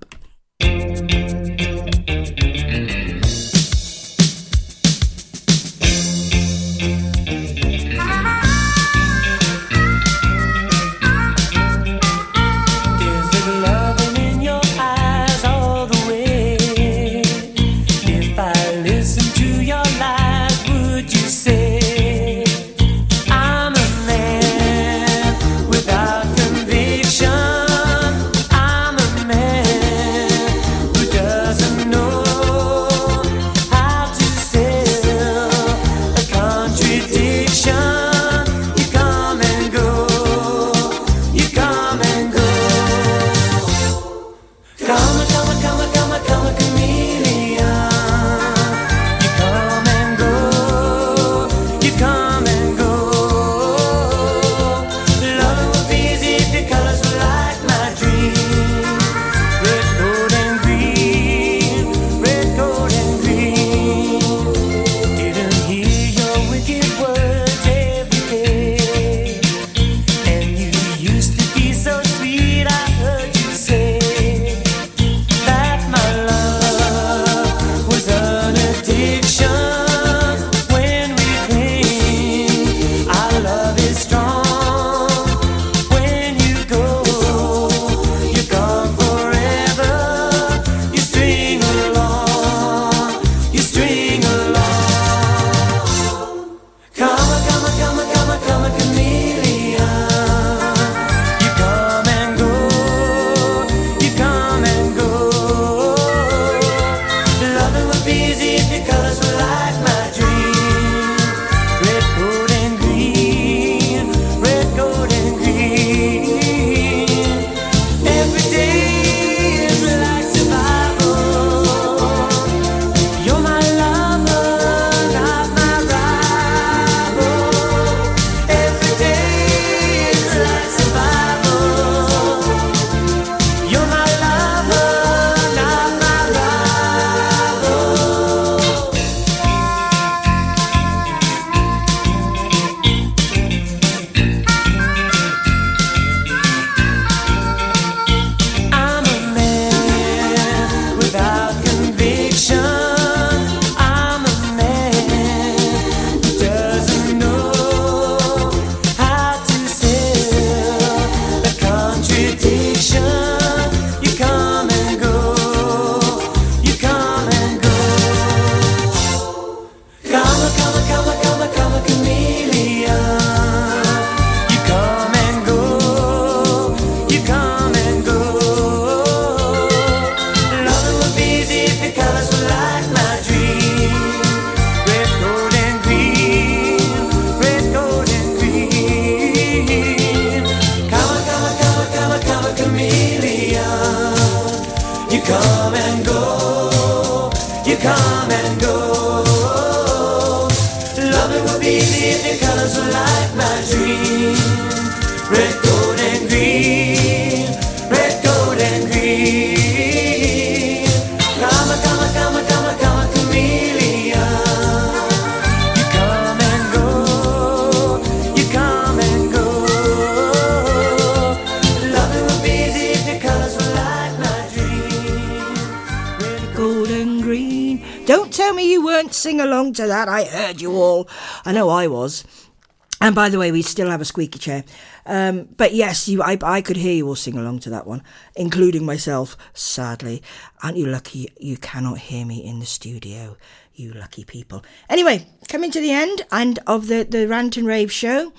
by 233.18 233.28
the 233.28 233.36
way, 233.40 233.50
we 233.50 233.62
still 233.62 233.90
have 233.90 234.00
a 234.00 234.04
squeaky 234.04 234.38
chair. 234.38 234.62
Um, 235.04 235.48
but 235.56 235.74
yes, 235.74 236.08
you, 236.08 236.22
I, 236.22 236.38
I 236.40 236.62
could 236.62 236.76
hear 236.76 236.92
you 236.92 237.08
all 237.08 237.16
sing 237.16 237.36
along 237.36 237.58
to 237.60 237.70
that 237.70 237.84
one, 237.84 238.04
including 238.36 238.86
myself, 238.86 239.36
sadly. 239.54 240.22
Aren't 240.62 240.76
you 240.76 240.86
lucky 240.86 241.28
you 241.40 241.56
cannot 241.56 241.98
hear 241.98 242.24
me 242.24 242.44
in 242.44 242.60
the 242.60 242.64
studio? 242.64 243.36
You 243.74 243.92
lucky 243.92 244.22
people. 244.22 244.64
Anyway, 244.88 245.26
coming 245.48 245.72
to 245.72 245.80
the 245.80 245.90
end, 245.90 246.22
end 246.30 246.60
of 246.68 246.86
the, 246.86 247.02
the 247.02 247.26
Rant 247.26 247.56
and 247.56 247.66
Rave 247.66 247.90
show. 247.90 248.32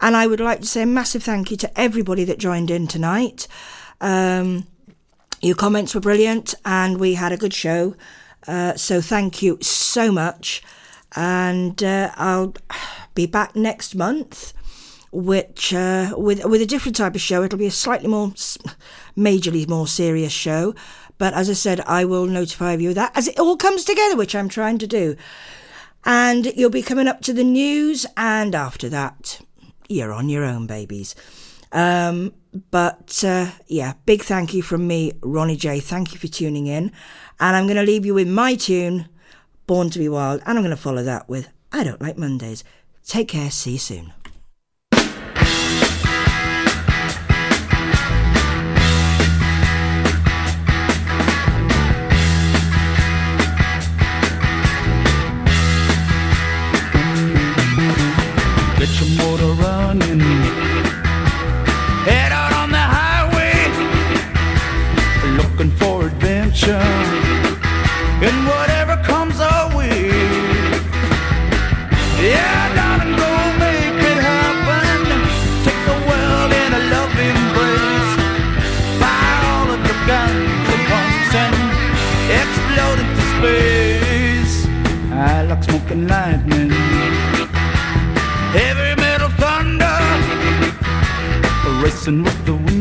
And 0.00 0.16
I 0.16 0.26
would 0.26 0.40
like 0.40 0.62
to 0.62 0.66
say 0.66 0.80
a 0.80 0.86
massive 0.86 1.22
thank 1.22 1.50
you 1.50 1.58
to 1.58 1.78
everybody 1.78 2.24
that 2.24 2.38
joined 2.38 2.70
in 2.70 2.86
tonight. 2.86 3.46
Um, 4.00 4.66
your 5.42 5.54
comments 5.54 5.94
were 5.94 6.00
brilliant 6.00 6.54
and 6.64 6.98
we 6.98 7.12
had 7.12 7.32
a 7.32 7.36
good 7.36 7.52
show. 7.52 7.94
Uh, 8.48 8.72
so 8.76 9.02
thank 9.02 9.42
you 9.42 9.58
so 9.60 10.10
much. 10.10 10.62
And 11.14 11.84
uh, 11.84 12.10
I'll 12.16 12.54
be 13.14 13.26
back 13.26 13.54
next 13.54 13.94
month 13.94 14.52
which 15.14 15.72
uh, 15.72 16.12
with 16.16 16.44
with 16.44 16.60
a 16.60 16.66
different 16.66 16.96
type 16.96 17.14
of 17.14 17.20
show, 17.20 17.44
it'll 17.44 17.58
be 17.58 17.66
a 17.66 17.70
slightly 17.70 18.08
more, 18.08 18.28
majorly 19.16 19.66
more 19.68 19.86
serious 19.86 20.32
show. 20.32 20.74
But 21.18 21.34
as 21.34 21.48
I 21.48 21.52
said, 21.52 21.80
I 21.82 22.04
will 22.04 22.26
notify 22.26 22.74
you 22.74 22.88
of 22.88 22.96
that 22.96 23.16
as 23.16 23.28
it 23.28 23.38
all 23.38 23.56
comes 23.56 23.84
together, 23.84 24.16
which 24.16 24.34
I'm 24.34 24.48
trying 24.48 24.78
to 24.78 24.88
do. 24.88 25.16
And 26.04 26.46
you'll 26.56 26.70
be 26.70 26.82
coming 26.82 27.06
up 27.06 27.20
to 27.22 27.32
the 27.32 27.44
news, 27.44 28.04
and 28.16 28.54
after 28.54 28.88
that, 28.88 29.40
you're 29.88 30.12
on 30.12 30.28
your 30.28 30.44
own, 30.44 30.66
babies. 30.66 31.14
Um, 31.70 32.34
but 32.70 33.22
uh, 33.24 33.52
yeah, 33.68 33.94
big 34.04 34.22
thank 34.22 34.52
you 34.52 34.62
from 34.62 34.86
me, 34.86 35.12
Ronnie 35.22 35.56
J. 35.56 35.78
Thank 35.78 36.12
you 36.12 36.18
for 36.18 36.26
tuning 36.26 36.66
in, 36.66 36.90
and 37.38 37.56
I'm 37.56 37.66
going 37.66 37.76
to 37.76 37.82
leave 37.82 38.04
you 38.04 38.14
with 38.14 38.28
my 38.28 38.56
tune, 38.56 39.08
"Born 39.68 39.90
to 39.90 39.98
Be 40.00 40.08
Wild," 40.08 40.42
and 40.44 40.58
I'm 40.58 40.64
going 40.64 40.76
to 40.76 40.82
follow 40.82 41.04
that 41.04 41.28
with 41.28 41.48
"I 41.70 41.84
Don't 41.84 42.02
Like 42.02 42.18
Mondays." 42.18 42.64
Take 43.06 43.28
care, 43.28 43.50
see 43.50 43.72
you 43.72 43.78
soon. 43.78 44.12
person 92.04 92.22
with 92.22 92.44
the 92.44 92.73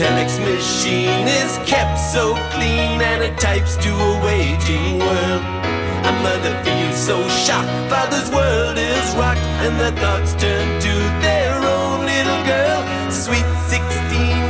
telex 0.00 0.40
machine 0.40 1.28
is 1.28 1.60
kept 1.68 2.00
so 2.00 2.32
clean 2.56 2.96
and 3.04 3.22
it 3.22 3.36
types 3.36 3.76
to 3.76 3.90
a 3.92 4.12
waging 4.24 4.98
world. 4.98 5.44
A 6.08 6.12
mother 6.24 6.56
feels 6.64 6.96
so 6.96 7.20
shocked, 7.44 7.68
father's 7.92 8.30
world 8.32 8.78
is 8.78 9.08
rocked, 9.20 9.44
and 9.60 9.78
their 9.78 9.92
thoughts 10.00 10.32
turn 10.40 10.66
to 10.80 10.94
their 11.20 11.52
own 11.76 12.08
little 12.08 12.42
girl. 12.48 12.80
Sweet 13.12 13.44
16 13.68 13.84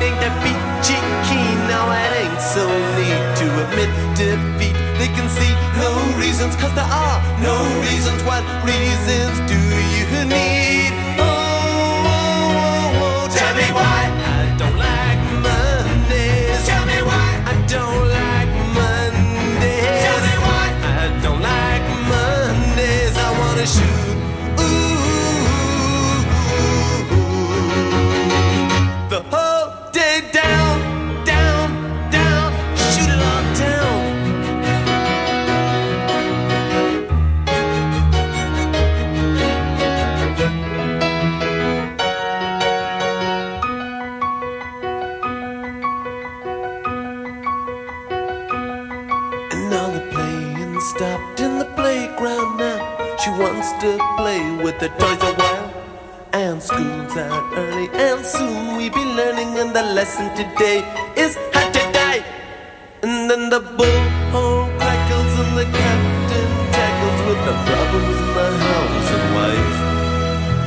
ain't 0.07 0.21
that 0.23 0.35
peachy 0.47 0.95
keen, 1.27 1.59
now 1.67 1.91
it 1.99 2.13
ain't 2.23 2.43
so 2.55 2.63
neat 2.95 3.23
to 3.43 3.47
admit 3.67 3.91
defeat. 4.15 4.79
They 5.03 5.11
can 5.19 5.27
see 5.35 5.51
no 5.83 5.91
reasons, 6.23 6.55
cause 6.63 6.75
there 6.79 6.87
are 6.87 7.19
no 7.43 7.59
reasons. 7.91 8.23
What 8.23 8.47
reasons 8.63 9.35
do 9.51 9.59
you 9.99 10.31
need? 10.31 11.10
With 54.71 54.81
the 54.81 54.89
toys 55.01 55.23
a 55.23 55.33
while. 55.35 55.69
And 56.33 56.63
school's 56.63 57.17
out 57.17 57.53
early, 57.57 57.89
and 57.93 58.25
soon 58.25 58.77
we'll 58.77 58.93
be 58.93 59.05
learning. 59.19 59.59
And 59.59 59.75
the 59.75 59.83
lesson 59.83 60.27
today 60.37 60.79
is 61.17 61.37
how 61.53 61.67
to 61.77 61.83
die. 61.93 62.23
And 63.03 63.29
then 63.29 63.51
the 63.51 63.61
bullhorn 63.61 64.69
crackles, 64.79 65.33
and 65.43 65.53
the 65.59 65.67
captain 65.79 66.51
tackles 66.77 67.21
with 67.29 67.41
the 67.49 67.57
problems 67.69 68.17
in 68.25 68.31
the 68.39 68.49
house 68.67 69.11
and 69.17 69.27
wife. 69.39 69.79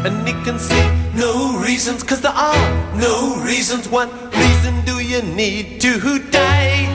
And 0.05 0.27
he 0.27 0.33
can 0.43 0.59
see 0.59 0.85
no 1.15 1.57
reasons, 1.59 2.03
cause 2.03 2.19
there 2.19 2.39
are 2.51 2.65
no 2.97 3.41
reasons. 3.41 3.87
What 3.87 4.09
reason 4.35 4.83
do 4.83 4.99
you 4.99 5.21
need 5.21 5.79
to 5.81 6.19
die? 6.29 6.33
Die, 6.33 6.92